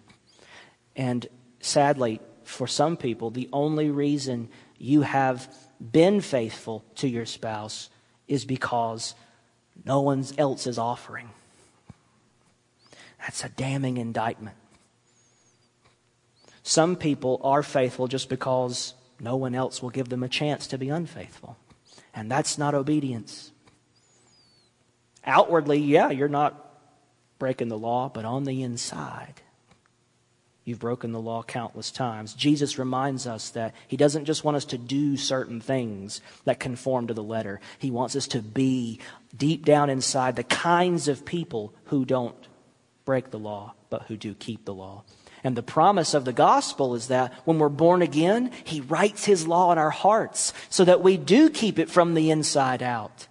And 0.94 1.26
sadly, 1.60 2.20
for 2.44 2.66
some 2.66 2.98
people, 2.98 3.30
the 3.30 3.48
only 3.50 3.90
reason 3.90 4.50
you 4.76 5.00
have 5.02 5.48
been 5.80 6.20
faithful 6.20 6.84
to 6.96 7.08
your 7.08 7.24
spouse 7.24 7.88
is 8.28 8.44
because 8.44 9.14
no 9.86 10.02
one 10.02 10.22
else 10.36 10.66
is 10.66 10.76
offering. 10.76 11.30
That's 13.20 13.44
a 13.44 13.48
damning 13.48 13.96
indictment. 13.96 14.56
Some 16.62 16.96
people 16.96 17.40
are 17.42 17.62
faithful 17.62 18.06
just 18.06 18.28
because 18.28 18.94
no 19.18 19.36
one 19.36 19.54
else 19.54 19.82
will 19.82 19.90
give 19.90 20.08
them 20.08 20.22
a 20.22 20.28
chance 20.28 20.66
to 20.68 20.78
be 20.78 20.88
unfaithful. 20.88 21.56
And 22.14 22.30
that's 22.30 22.58
not 22.58 22.74
obedience. 22.74 23.52
Outwardly, 25.24 25.78
yeah, 25.78 26.10
you're 26.10 26.28
not 26.28 26.66
breaking 27.38 27.68
the 27.68 27.78
law, 27.78 28.08
but 28.08 28.24
on 28.24 28.44
the 28.44 28.62
inside, 28.62 29.42
You've 30.70 30.78
broken 30.78 31.10
the 31.10 31.20
law 31.20 31.42
countless 31.42 31.90
times. 31.90 32.34
Jesus 32.34 32.78
reminds 32.78 33.26
us 33.26 33.50
that 33.50 33.74
He 33.88 33.96
doesn't 33.96 34.26
just 34.26 34.44
want 34.44 34.56
us 34.56 34.66
to 34.66 34.78
do 34.78 35.16
certain 35.16 35.60
things 35.60 36.20
that 36.44 36.60
conform 36.60 37.06
to 37.06 37.14
the 37.14 37.22
letter. 37.24 37.60
He 37.78 37.90
wants 37.90 38.14
us 38.14 38.28
to 38.28 38.42
be 38.42 39.00
deep 39.36 39.64
down 39.64 39.90
inside 39.90 40.36
the 40.36 40.44
kinds 40.44 41.08
of 41.08 41.24
people 41.24 41.74
who 41.86 42.04
don't 42.04 42.36
break 43.10 43.32
the 43.32 43.40
law, 43.40 43.74
but 43.88 44.02
who 44.02 44.16
do 44.16 44.34
keep 44.34 44.64
the 44.64 44.72
law. 44.72 45.02
And 45.42 45.56
the 45.56 45.64
promise 45.64 46.14
of 46.14 46.24
the 46.24 46.32
gospel 46.32 46.94
is 46.94 47.08
that 47.08 47.34
when 47.44 47.58
we're 47.58 47.68
born 47.68 48.02
again, 48.02 48.52
He 48.62 48.80
writes 48.80 49.24
His 49.24 49.48
law 49.48 49.72
in 49.72 49.78
our 49.78 49.90
hearts 49.90 50.54
so 50.68 50.84
that 50.84 51.02
we 51.02 51.16
do 51.16 51.50
keep 51.50 51.80
it 51.80 51.90
from 51.90 52.14
the 52.14 52.30
inside 52.30 52.84
out. 52.84 53.26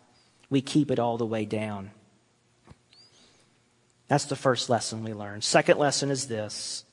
We 0.50 0.60
keep 0.60 0.92
it 0.92 1.00
all 1.00 1.18
the 1.18 1.26
way 1.26 1.46
down. 1.46 1.92
That's 4.10 4.26
the 4.26 4.36
first 4.36 4.70
lesson 4.70 5.02
we 5.02 5.14
learn. 5.14 5.42
Second 5.42 5.80
lesson 5.80 6.12
is 6.12 6.28
this 6.28 6.84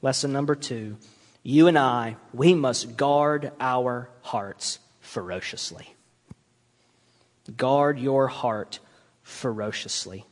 Lesson 0.00 0.32
number 0.32 0.54
two 0.54 0.96
you 1.42 1.66
and 1.66 1.76
I, 1.76 2.14
we 2.32 2.54
must 2.54 2.96
guard 2.96 3.50
our 3.58 4.10
hearts 4.22 4.78
ferociously. 5.00 5.93
Guard 7.56 7.98
your 7.98 8.28
heart 8.28 8.78
ferociously. 9.22 10.24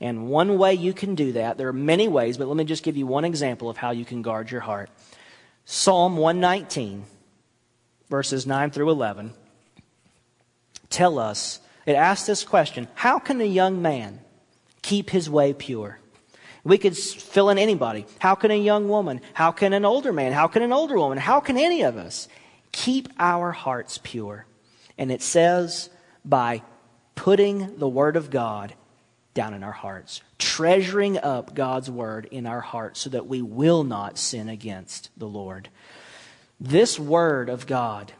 And 0.00 0.28
one 0.28 0.58
way 0.58 0.74
you 0.74 0.92
can 0.92 1.14
do 1.14 1.32
that, 1.32 1.58
there 1.58 1.68
are 1.68 1.72
many 1.72 2.08
ways, 2.08 2.36
but 2.36 2.48
let 2.48 2.56
me 2.56 2.64
just 2.64 2.82
give 2.82 2.96
you 2.96 3.06
one 3.06 3.24
example 3.24 3.70
of 3.70 3.76
how 3.76 3.92
you 3.92 4.04
can 4.04 4.20
guard 4.20 4.50
your 4.50 4.60
heart. 4.60 4.90
Psalm 5.64 6.16
119, 6.16 7.04
verses 8.10 8.44
9 8.44 8.72
through 8.72 8.90
11, 8.90 9.32
tell 10.90 11.20
us, 11.20 11.60
it 11.86 11.94
asks 11.94 12.26
this 12.26 12.42
question 12.42 12.88
How 12.94 13.20
can 13.20 13.40
a 13.40 13.44
young 13.44 13.80
man 13.80 14.20
keep 14.82 15.10
his 15.10 15.30
way 15.30 15.52
pure? 15.52 16.00
We 16.64 16.78
could 16.78 16.96
fill 16.96 17.50
in 17.50 17.58
anybody. 17.58 18.06
How 18.18 18.34
can 18.34 18.50
a 18.50 18.58
young 18.58 18.88
woman? 18.88 19.20
How 19.34 19.50
can 19.50 19.72
an 19.72 19.84
older 19.84 20.12
man? 20.12 20.32
How 20.32 20.46
can 20.46 20.62
an 20.62 20.72
older 20.72 20.96
woman? 20.96 21.18
How 21.18 21.40
can 21.40 21.56
any 21.56 21.82
of 21.82 21.96
us 21.96 22.28
keep 22.70 23.08
our 23.18 23.50
hearts 23.50 23.98
pure? 24.02 24.46
And 24.96 25.10
it 25.10 25.22
says, 25.22 25.90
by 26.24 26.62
putting 27.14 27.78
the 27.78 27.88
Word 27.88 28.16
of 28.16 28.30
God 28.30 28.74
down 29.34 29.54
in 29.54 29.62
our 29.62 29.72
hearts, 29.72 30.20
treasuring 30.38 31.18
up 31.18 31.54
God's 31.54 31.90
Word 31.90 32.26
in 32.30 32.46
our 32.46 32.60
hearts 32.60 33.00
so 33.00 33.10
that 33.10 33.26
we 33.26 33.42
will 33.42 33.84
not 33.84 34.18
sin 34.18 34.48
against 34.48 35.10
the 35.16 35.26
Lord. 35.26 35.68
This 36.60 36.98
Word 36.98 37.48
of 37.48 37.66
God 37.66 38.12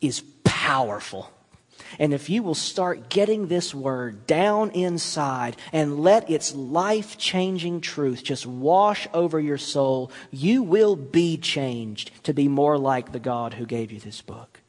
is 0.00 0.22
powerful. 0.44 1.30
And 1.98 2.14
if 2.14 2.30
you 2.30 2.42
will 2.42 2.54
start 2.54 3.08
getting 3.08 3.48
this 3.48 3.74
word 3.74 4.26
down 4.26 4.70
inside 4.70 5.56
and 5.72 6.00
let 6.00 6.30
its 6.30 6.54
life 6.54 7.18
changing 7.18 7.80
truth 7.80 8.22
just 8.22 8.46
wash 8.46 9.08
over 9.12 9.40
your 9.40 9.58
soul, 9.58 10.12
you 10.30 10.62
will 10.62 10.94
be 10.94 11.36
changed 11.36 12.10
to 12.24 12.32
be 12.32 12.48
more 12.48 12.78
like 12.78 13.12
the 13.12 13.18
God 13.18 13.54
who 13.54 13.66
gave 13.66 13.90
you 13.90 13.98
this 13.98 14.20
book, 14.22 14.59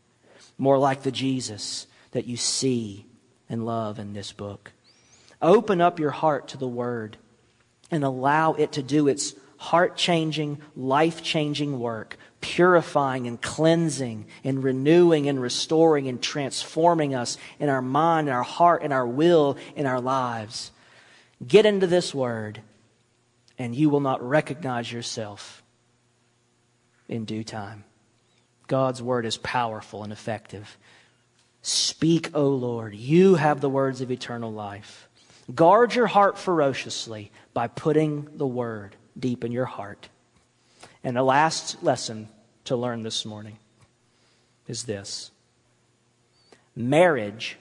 more 0.62 0.78
like 0.78 1.04
the 1.04 1.12
Jesus 1.12 1.88
that 2.12 2.26
you 2.28 2.38
see 2.38 3.06
and 3.50 3.66
love 3.66 4.00
in 4.00 4.14
this 4.14 4.32
book. 4.32 4.72
Open 5.42 5.82
up 5.82 6.00
your 6.00 6.12
heart 6.12 6.50
to 6.50 6.58
the 6.58 6.68
word 6.68 7.18
and 7.90 8.04
allow 8.04 8.54
it 8.54 8.74
to 8.74 8.84
do 8.84 9.08
its 9.08 9.34
heart 9.58 9.98
changing, 9.98 10.60
life 10.76 11.24
changing 11.24 11.80
work 11.80 12.18
purifying 12.42 13.28
and 13.28 13.42
cleansing 13.42 14.26
and 14.44 14.64
renewing 14.64 15.30
and 15.30 15.42
restoring 15.42 16.08
and 16.08 16.22
transforming 16.22 17.16
us 17.16 17.38
in 17.60 17.70
our 17.70 17.82
mind, 17.82 18.28
in 18.28 18.34
our 18.34 18.44
heart, 18.44 18.82
in 18.82 18.92
our 18.92 19.08
will, 19.08 19.58
in 19.76 19.86
our 19.86 20.02
lives. 20.02 20.72
Get 21.48 21.66
into 21.66 21.88
this 21.88 22.14
word, 22.14 22.62
and 23.58 23.76
you 23.76 23.90
will 23.90 24.00
not 24.00 24.28
recognize 24.28 24.92
yourself 24.92 25.64
in 27.08 27.26
due 27.26 27.44
time. 27.44 27.84
God's 28.72 29.02
word 29.04 29.26
is 29.26 29.36
powerful 29.36 30.02
and 30.02 30.14
effective. 30.14 30.78
Speak, 31.62 32.30
O 32.34 32.48
Lord. 32.48 32.96
You 32.96 33.36
have 33.36 33.60
the 33.60 33.70
words 33.70 34.00
of 34.00 34.10
eternal 34.10 34.50
life. 34.50 35.10
Guard 35.54 35.94
your 35.94 36.08
heart 36.08 36.38
ferociously 36.38 37.34
by 37.54 37.68
putting 37.68 38.30
the 38.38 38.48
word 38.48 38.96
deep 39.20 39.44
in 39.44 39.52
your 39.52 39.66
heart. 39.66 40.08
And 41.04 41.18
the 41.18 41.22
last 41.22 41.84
lesson 41.84 42.30
to 42.64 42.78
learn 42.78 43.02
this 43.02 43.26
morning 43.26 43.58
is 44.70 44.86
this 44.86 45.32
marriage 46.74 47.58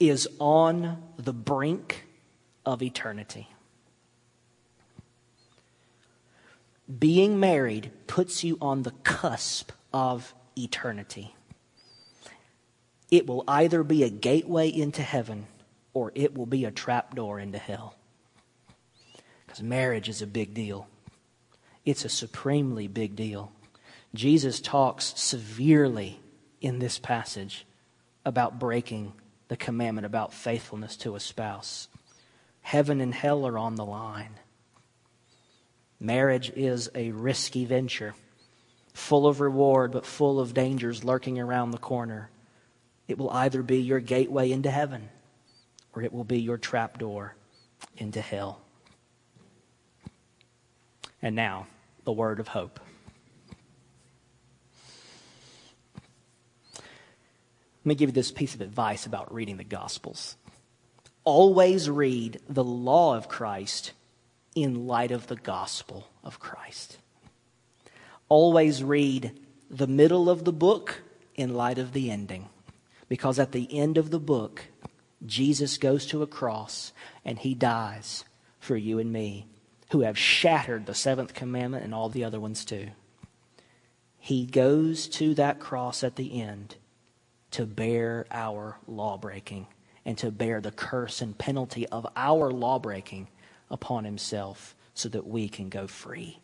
is 0.00 0.26
on 0.40 1.00
the 1.16 1.32
brink 1.32 2.04
of 2.66 2.82
eternity. 2.82 3.48
Being 6.98 7.38
married 7.38 7.92
puts 8.08 8.42
you 8.42 8.58
on 8.60 8.82
the 8.82 8.90
cusp 9.04 9.70
of 9.92 10.34
eternity. 10.62 11.34
It 13.10 13.26
will 13.26 13.44
either 13.48 13.82
be 13.82 14.02
a 14.02 14.10
gateway 14.10 14.68
into 14.68 15.02
heaven 15.02 15.46
or 15.94 16.12
it 16.14 16.36
will 16.36 16.46
be 16.46 16.64
a 16.64 16.70
trapdoor 16.70 17.40
into 17.40 17.58
hell. 17.58 17.94
Because 19.46 19.62
marriage 19.62 20.08
is 20.08 20.20
a 20.20 20.26
big 20.26 20.54
deal. 20.54 20.88
It's 21.84 22.04
a 22.04 22.10
supremely 22.10 22.86
big 22.86 23.16
deal. 23.16 23.50
Jesus 24.14 24.60
talks 24.60 25.14
severely 25.16 26.20
in 26.60 26.78
this 26.78 26.98
passage 26.98 27.66
about 28.24 28.58
breaking 28.58 29.12
the 29.48 29.56
commandment 29.56 30.06
about 30.06 30.34
faithfulness 30.34 30.96
to 30.98 31.14
a 31.14 31.20
spouse. 31.20 31.88
Heaven 32.60 33.00
and 33.00 33.14
hell 33.14 33.46
are 33.46 33.58
on 33.58 33.76
the 33.76 33.84
line. 33.86 34.34
Marriage 35.98 36.52
is 36.54 36.90
a 36.94 37.10
risky 37.10 37.64
venture, 37.64 38.14
full 39.08 39.26
of 39.26 39.40
reward, 39.40 39.90
but 39.90 40.04
full 40.04 40.38
of 40.38 40.52
dangers 40.52 41.02
lurking 41.02 41.40
around 41.40 41.70
the 41.70 41.78
corner. 41.78 42.28
It 43.08 43.16
will 43.16 43.30
either 43.30 43.62
be 43.62 43.78
your 43.78 44.00
gateway 44.00 44.52
into 44.52 44.70
heaven 44.70 45.08
or 45.94 46.02
it 46.02 46.12
will 46.12 46.24
be 46.24 46.38
your 46.38 46.58
trapdoor 46.58 47.34
into 47.96 48.20
hell. 48.20 48.60
And 51.22 51.34
now, 51.34 51.68
the 52.04 52.12
word 52.12 52.38
of 52.38 52.48
hope. 52.48 52.80
Let 56.74 57.86
me 57.86 57.94
give 57.94 58.10
you 58.10 58.14
this 58.14 58.30
piece 58.30 58.54
of 58.54 58.60
advice 58.60 59.06
about 59.06 59.32
reading 59.32 59.56
the 59.56 59.64
Gospels. 59.64 60.36
Always 61.24 61.88
read 61.88 62.42
the 62.46 62.62
law 62.62 63.16
of 63.16 63.26
Christ 63.26 63.92
in 64.54 64.86
light 64.86 65.12
of 65.12 65.28
the 65.28 65.36
gospel 65.36 66.08
of 66.22 66.38
Christ. 66.38 66.98
Always 68.28 68.82
read 68.82 69.38
the 69.70 69.86
middle 69.86 70.28
of 70.28 70.44
the 70.44 70.52
book 70.52 71.02
in 71.34 71.54
light 71.54 71.78
of 71.78 71.92
the 71.92 72.10
ending. 72.10 72.48
Because 73.08 73.38
at 73.38 73.52
the 73.52 73.68
end 73.76 73.96
of 73.96 74.10
the 74.10 74.18
book, 74.18 74.66
Jesus 75.24 75.78
goes 75.78 76.06
to 76.06 76.22
a 76.22 76.26
cross 76.26 76.92
and 77.24 77.38
he 77.38 77.54
dies 77.54 78.24
for 78.60 78.76
you 78.76 78.98
and 78.98 79.12
me 79.12 79.46
who 79.90 80.02
have 80.02 80.18
shattered 80.18 80.86
the 80.86 80.94
seventh 80.94 81.32
commandment 81.34 81.84
and 81.84 81.94
all 81.94 82.08
the 82.08 82.24
other 82.24 82.38
ones 82.38 82.64
too. 82.64 82.88
He 84.18 84.44
goes 84.44 85.08
to 85.08 85.34
that 85.34 85.60
cross 85.60 86.04
at 86.04 86.16
the 86.16 86.40
end 86.40 86.76
to 87.52 87.64
bear 87.64 88.26
our 88.30 88.76
law 88.86 89.16
breaking 89.16 89.66
and 90.04 90.18
to 90.18 90.30
bear 90.30 90.60
the 90.60 90.70
curse 90.70 91.22
and 91.22 91.36
penalty 91.38 91.86
of 91.88 92.06
our 92.14 92.50
law 92.50 92.78
breaking 92.78 93.28
upon 93.70 94.04
himself 94.04 94.74
so 94.92 95.08
that 95.08 95.26
we 95.26 95.48
can 95.48 95.68
go 95.68 95.86
free. 95.86 96.40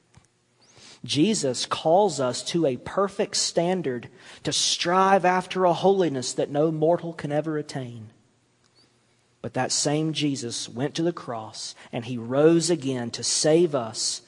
Jesus 1.05 1.66
calls 1.66 2.18
us 2.18 2.42
to 2.44 2.64
a 2.64 2.78
perfect 2.78 3.36
standard 3.36 4.09
to 4.42 4.52
strive 4.52 5.24
after 5.24 5.64
a 5.64 5.74
holiness 5.74 6.32
that 6.32 6.50
no 6.50 6.70
mortal 6.70 7.12
can 7.12 7.30
ever 7.30 7.59
attain. 7.59 8.09
But 9.42 9.52
that 9.52 9.70
same 9.70 10.14
Jesus 10.14 10.66
went 10.68 10.94
to 10.94 11.02
the 11.02 11.12
cross 11.12 11.74
and 11.92 12.07
he 12.07 12.16
rose 12.16 12.70
again 12.70 13.11
to 13.11 13.22
save 13.22 13.74
us 13.74 14.22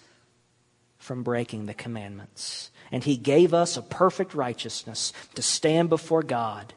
from 0.99 1.23
breaking 1.23 1.65
the 1.65 1.73
commandments. 1.73 2.71
And 2.93 3.03
he 3.03 3.17
gave 3.17 3.55
us 3.55 3.77
a 3.79 3.83
perfect 3.83 4.35
righteousness 4.35 5.15
to 5.35 5.41
stand 5.41 5.89
before 5.89 6.23
God. 6.23 6.75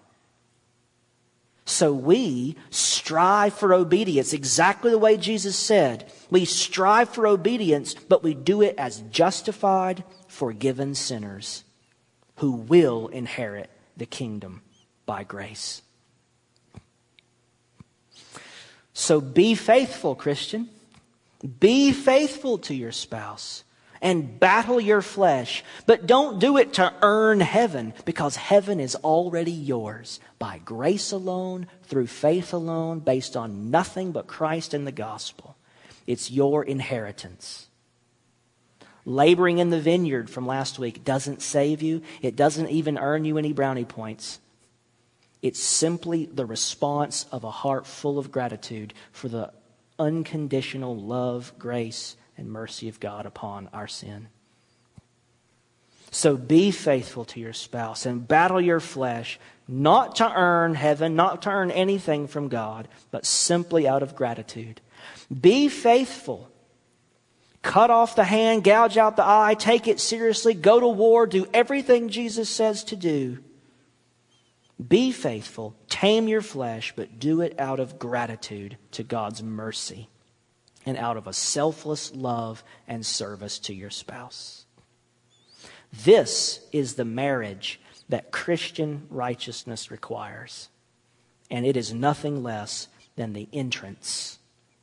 So 1.70 1.93
we 1.93 2.55
strive 2.72 3.53
for 3.53 3.76
obedience 3.76 4.34
exactly 4.34 4.89
the 4.89 4.97
way 4.97 5.17
Jesus 5.17 5.55
said. 5.55 6.11
We 6.32 6.45
strive 6.45 7.09
for 7.09 7.28
obedience, 7.28 7.93
but 7.93 8.24
we 8.24 8.34
do 8.34 8.63
it 8.63 8.74
as 8.80 9.01
justified, 9.11 10.03
forgiven 10.28 10.95
sinners 10.95 11.63
who 12.38 12.53
will 12.53 13.07
inherit 13.09 13.70
the 13.95 14.07
kingdom 14.07 14.63
by 15.05 15.24
grace. 15.24 15.84
So 18.93 19.22
be 19.22 19.53
faithful, 19.53 20.15
Christian. 20.15 20.70
Be 21.59 21.91
faithful 21.91 22.57
to 22.57 22.74
your 22.74 22.91
spouse 22.91 23.63
and 24.01 24.39
battle 24.39 24.79
your 24.79 25.01
flesh, 25.01 25.63
but 25.85 26.07
don't 26.07 26.39
do 26.39 26.57
it 26.57 26.73
to 26.73 26.93
earn 27.01 27.39
heaven 27.39 27.93
because 28.05 28.35
heaven 28.35 28.79
is 28.79 28.95
already 28.95 29.51
yours 29.51 30.19
by 30.37 30.59
grace 30.63 31.11
alone, 31.11 31.67
through 31.83 32.07
faith 32.07 32.53
alone, 32.53 32.99
based 32.99 33.35
on 33.35 33.71
nothing 33.71 34.11
but 34.11 34.27
Christ 34.27 34.73
and 34.73 34.87
the 34.87 34.91
gospel. 34.91 35.57
It's 36.07 36.31
your 36.31 36.63
inheritance. 36.63 37.67
Laboring 39.05 39.57
in 39.57 39.69
the 39.69 39.79
vineyard 39.79 40.29
from 40.29 40.45
last 40.45 40.79
week 40.79 41.03
doesn't 41.03 41.41
save 41.41 41.81
you. 41.81 42.01
It 42.21 42.35
doesn't 42.35 42.69
even 42.69 42.97
earn 42.97 43.25
you 43.25 43.37
any 43.37 43.53
brownie 43.53 43.85
points. 43.85 44.39
It's 45.41 45.59
simply 45.59 46.25
the 46.25 46.45
response 46.45 47.25
of 47.31 47.43
a 47.43 47.51
heart 47.51 47.87
full 47.87 48.19
of 48.19 48.31
gratitude 48.31 48.93
for 49.11 49.29
the 49.29 49.51
unconditional 49.97 50.95
love, 50.95 51.53
grace, 51.57 52.15
and 52.39 52.51
mercy 52.51 52.89
of 52.89 52.99
God 52.99 53.25
upon 53.25 53.69
our 53.73 53.87
sin. 53.87 54.27
So 56.11 56.35
be 56.35 56.71
faithful 56.71 57.25
to 57.25 57.39
your 57.39 57.53
spouse 57.53 58.07
and 58.07 58.27
battle 58.27 58.59
your 58.59 58.79
flesh, 58.79 59.39
not 59.67 60.15
to 60.15 60.33
earn 60.33 60.73
heaven, 60.73 61.15
not 61.15 61.43
to 61.43 61.51
earn 61.51 61.69
anything 61.69 62.27
from 62.27 62.47
God, 62.47 62.87
but 63.11 63.25
simply 63.25 63.87
out 63.87 64.01
of 64.01 64.15
gratitude. 64.15 64.81
Be 65.29 65.69
faithful 65.69 66.49
Cut 67.61 67.89
off 67.89 68.15
the 68.15 68.23
hand, 68.23 68.63
gouge 68.63 68.97
out 68.97 69.17
the 69.17 69.27
eye, 69.27 69.55
take 69.57 69.87
it 69.87 69.99
seriously, 69.99 70.53
go 70.53 70.79
to 70.79 70.87
war, 70.87 71.27
do 71.27 71.45
everything 71.53 72.09
Jesus 72.09 72.49
says 72.49 72.83
to 72.85 72.95
do. 72.95 73.39
Be 74.85 75.11
faithful, 75.11 75.75
tame 75.89 76.29
your 76.29 76.41
flesh, 76.41 76.93
but 76.95 77.19
do 77.19 77.41
it 77.41 77.59
out 77.59 77.81
of 77.81 77.99
gratitude 77.99 78.77
to 78.91 79.03
God's 79.03 79.43
mercy 79.43 80.07
and 80.89 80.97
out 80.97 81.17
of 81.17 81.27
a 81.27 81.33
selfless 81.33 82.11
love 82.15 82.63
and 82.87 83.05
service 83.05 83.59
to 83.59 83.75
your 83.75 83.91
spouse. 83.91 84.65
This 86.03 86.61
is 86.71 86.95
the 86.95 87.05
marriage 87.05 87.79
that 88.09 88.31
Christian 88.31 89.05
righteousness 89.11 89.91
requires, 89.91 90.69
and 91.51 91.63
it 91.63 91.77
is 91.77 91.93
nothing 91.93 92.41
less 92.41 92.87
than 93.15 93.33
the 93.33 93.47
entrance 93.53 94.39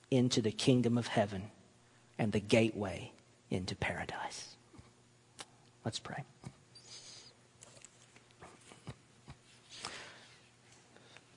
into 0.09 0.41
the 0.41 0.53
kingdom 0.53 0.97
of 0.97 1.09
heaven 1.09 1.51
and 2.21 2.31
the 2.31 2.39
gateway 2.39 3.11
into 3.51 3.75
paradise. 3.75 4.55
Let's 5.85 5.99
pray. 5.99 6.23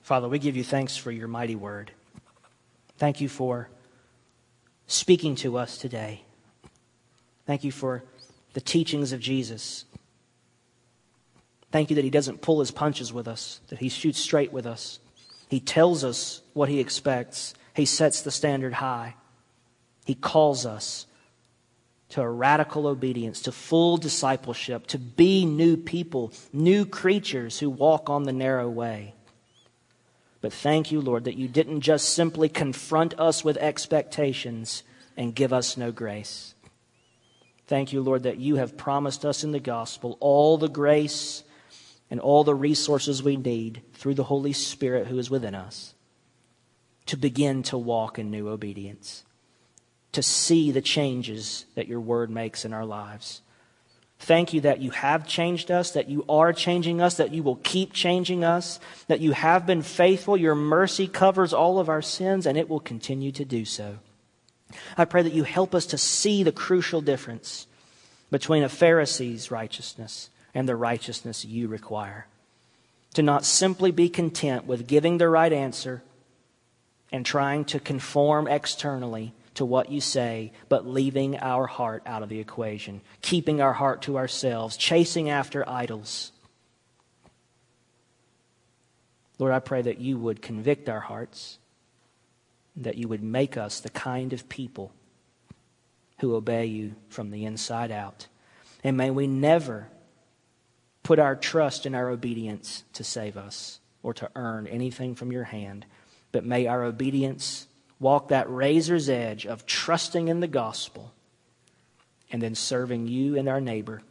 Father, 0.02 0.28
we 0.28 0.38
give 0.38 0.56
you 0.56 0.62
thanks 0.62 0.96
for 0.96 1.10
your 1.10 1.26
mighty 1.26 1.56
word. 1.56 1.90
Thank 2.98 3.20
you 3.20 3.28
for 3.28 3.68
speaking 4.90 5.36
to 5.36 5.56
us 5.56 5.78
today. 5.78 6.22
Thank 7.46 7.62
you 7.62 7.70
for 7.70 8.02
the 8.54 8.60
teachings 8.60 9.12
of 9.12 9.20
Jesus. 9.20 9.84
Thank 11.70 11.90
you 11.90 11.96
that 11.96 12.04
he 12.04 12.10
doesn't 12.10 12.42
pull 12.42 12.58
his 12.58 12.72
punches 12.72 13.12
with 13.12 13.28
us, 13.28 13.60
that 13.68 13.78
he 13.78 13.88
shoots 13.88 14.18
straight 14.18 14.52
with 14.52 14.66
us. 14.66 14.98
He 15.48 15.60
tells 15.60 16.02
us 16.02 16.42
what 16.54 16.68
he 16.68 16.80
expects, 16.80 17.54
he 17.74 17.84
sets 17.84 18.22
the 18.22 18.32
standard 18.32 18.74
high. 18.74 19.14
He 20.04 20.14
calls 20.16 20.66
us 20.66 21.06
to 22.08 22.20
a 22.20 22.28
radical 22.28 22.88
obedience, 22.88 23.40
to 23.42 23.52
full 23.52 23.96
discipleship, 23.96 24.88
to 24.88 24.98
be 24.98 25.44
new 25.44 25.76
people, 25.76 26.32
new 26.52 26.84
creatures 26.84 27.60
who 27.60 27.70
walk 27.70 28.10
on 28.10 28.24
the 28.24 28.32
narrow 28.32 28.68
way. 28.68 29.14
But 30.40 30.52
thank 30.52 30.90
you, 30.90 31.00
Lord, 31.00 31.24
that 31.24 31.36
you 31.36 31.48
didn't 31.48 31.82
just 31.82 32.10
simply 32.10 32.48
confront 32.48 33.18
us 33.18 33.44
with 33.44 33.56
expectations 33.58 34.82
and 35.16 35.34
give 35.34 35.52
us 35.52 35.76
no 35.76 35.92
grace. 35.92 36.54
Thank 37.66 37.92
you, 37.92 38.00
Lord, 38.00 38.22
that 38.22 38.38
you 38.38 38.56
have 38.56 38.76
promised 38.76 39.24
us 39.24 39.44
in 39.44 39.52
the 39.52 39.60
gospel 39.60 40.16
all 40.20 40.56
the 40.56 40.68
grace 40.68 41.44
and 42.10 42.18
all 42.18 42.42
the 42.42 42.54
resources 42.54 43.22
we 43.22 43.36
need 43.36 43.82
through 43.92 44.14
the 44.14 44.24
Holy 44.24 44.52
Spirit 44.52 45.06
who 45.06 45.18
is 45.18 45.30
within 45.30 45.54
us 45.54 45.94
to 47.06 47.16
begin 47.16 47.62
to 47.64 47.78
walk 47.78 48.18
in 48.18 48.30
new 48.30 48.48
obedience, 48.48 49.24
to 50.12 50.22
see 50.22 50.70
the 50.70 50.80
changes 50.80 51.66
that 51.74 51.88
your 51.88 52.00
word 52.00 52.30
makes 52.30 52.64
in 52.64 52.72
our 52.72 52.84
lives. 52.84 53.42
Thank 54.20 54.52
you 54.52 54.60
that 54.60 54.80
you 54.80 54.90
have 54.90 55.26
changed 55.26 55.70
us, 55.70 55.92
that 55.92 56.10
you 56.10 56.26
are 56.28 56.52
changing 56.52 57.00
us, 57.00 57.16
that 57.16 57.32
you 57.32 57.42
will 57.42 57.56
keep 57.56 57.94
changing 57.94 58.44
us, 58.44 58.78
that 59.08 59.20
you 59.20 59.32
have 59.32 59.64
been 59.66 59.80
faithful. 59.80 60.36
Your 60.36 60.54
mercy 60.54 61.08
covers 61.08 61.54
all 61.54 61.78
of 61.78 61.88
our 61.88 62.02
sins, 62.02 62.44
and 62.44 62.58
it 62.58 62.68
will 62.68 62.80
continue 62.80 63.32
to 63.32 63.46
do 63.46 63.64
so. 63.64 63.98
I 64.96 65.06
pray 65.06 65.22
that 65.22 65.32
you 65.32 65.44
help 65.44 65.74
us 65.74 65.86
to 65.86 65.98
see 65.98 66.42
the 66.42 66.52
crucial 66.52 67.00
difference 67.00 67.66
between 68.30 68.62
a 68.62 68.68
Pharisee's 68.68 69.50
righteousness 69.50 70.28
and 70.54 70.68
the 70.68 70.76
righteousness 70.76 71.46
you 71.46 71.66
require. 71.66 72.26
To 73.14 73.22
not 73.22 73.46
simply 73.46 73.90
be 73.90 74.10
content 74.10 74.66
with 74.66 74.86
giving 74.86 75.16
the 75.16 75.30
right 75.30 75.52
answer 75.52 76.02
and 77.10 77.24
trying 77.24 77.64
to 77.64 77.80
conform 77.80 78.46
externally 78.46 79.32
to 79.54 79.64
what 79.64 79.90
you 79.90 80.00
say, 80.00 80.52
but 80.68 80.86
leaving 80.86 81.38
our 81.38 81.66
heart 81.66 82.02
out 82.06 82.22
of 82.22 82.28
the 82.28 82.40
equation, 82.40 83.00
keeping 83.20 83.60
our 83.60 83.72
heart 83.72 84.02
to 84.02 84.16
ourselves, 84.16 84.76
chasing 84.76 85.28
after 85.28 85.68
idols. 85.68 86.32
Lord, 89.38 89.52
I 89.52 89.58
pray 89.58 89.82
that 89.82 90.00
you 90.00 90.18
would 90.18 90.42
convict 90.42 90.88
our 90.88 91.00
hearts, 91.00 91.58
that 92.76 92.96
you 92.96 93.08
would 93.08 93.22
make 93.22 93.56
us 93.56 93.80
the 93.80 93.90
kind 93.90 94.32
of 94.32 94.48
people 94.48 94.92
who 96.20 96.34
obey 96.34 96.66
you 96.66 96.94
from 97.08 97.30
the 97.30 97.44
inside 97.44 97.90
out. 97.90 98.26
And 98.84 98.96
may 98.96 99.10
we 99.10 99.26
never 99.26 99.88
put 101.02 101.18
our 101.18 101.34
trust 101.34 101.86
in 101.86 101.94
our 101.94 102.10
obedience 102.10 102.84
to 102.92 103.02
save 103.02 103.36
us 103.36 103.80
or 104.02 104.14
to 104.14 104.30
earn 104.36 104.66
anything 104.66 105.14
from 105.14 105.32
your 105.32 105.44
hand, 105.44 105.86
but 106.32 106.44
may 106.44 106.66
our 106.66 106.84
obedience 106.84 107.66
walk 108.00 108.28
that 108.28 108.50
razor's 108.50 109.08
edge 109.08 109.46
of 109.46 109.66
trusting 109.66 110.28
in 110.28 110.40
the 110.40 110.48
gospel 110.48 111.12
and 112.32 112.42
then 112.42 112.54
serving 112.54 113.06
you 113.06 113.36
and 113.36 113.48
our 113.48 113.60
neighbor 113.60 114.02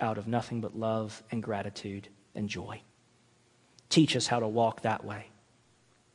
out 0.00 0.16
of 0.18 0.26
nothing 0.26 0.60
but 0.60 0.78
love 0.78 1.22
and 1.30 1.42
gratitude 1.42 2.08
and 2.34 2.48
joy. 2.48 2.80
Teach 3.88 4.16
us 4.16 4.28
how 4.28 4.40
to 4.40 4.48
walk 4.48 4.82
that 4.82 5.04
way. 5.04 5.26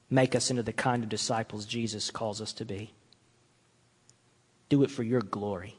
Make 0.10 0.36
us 0.36 0.50
into 0.50 0.64
the 0.64 0.74
kind 0.74 1.04
of 1.04 1.10
disciples 1.10 1.66
Jesus 1.66 2.10
calls 2.10 2.42
us 2.42 2.54
to 2.54 2.66
be. 2.66 2.94
Do 4.70 4.84
it 4.84 4.92
for 4.92 5.04
your 5.04 5.22
glory, 5.22 5.78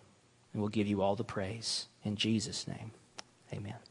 and 0.52 0.62
we'll 0.62 0.68
give 0.68 0.86
you 0.86 1.02
all 1.02 1.16
the 1.16 1.24
praise. 1.24 1.86
In 2.04 2.16
Jesus' 2.16 2.68
name, 2.68 2.92
amen. 3.52 3.87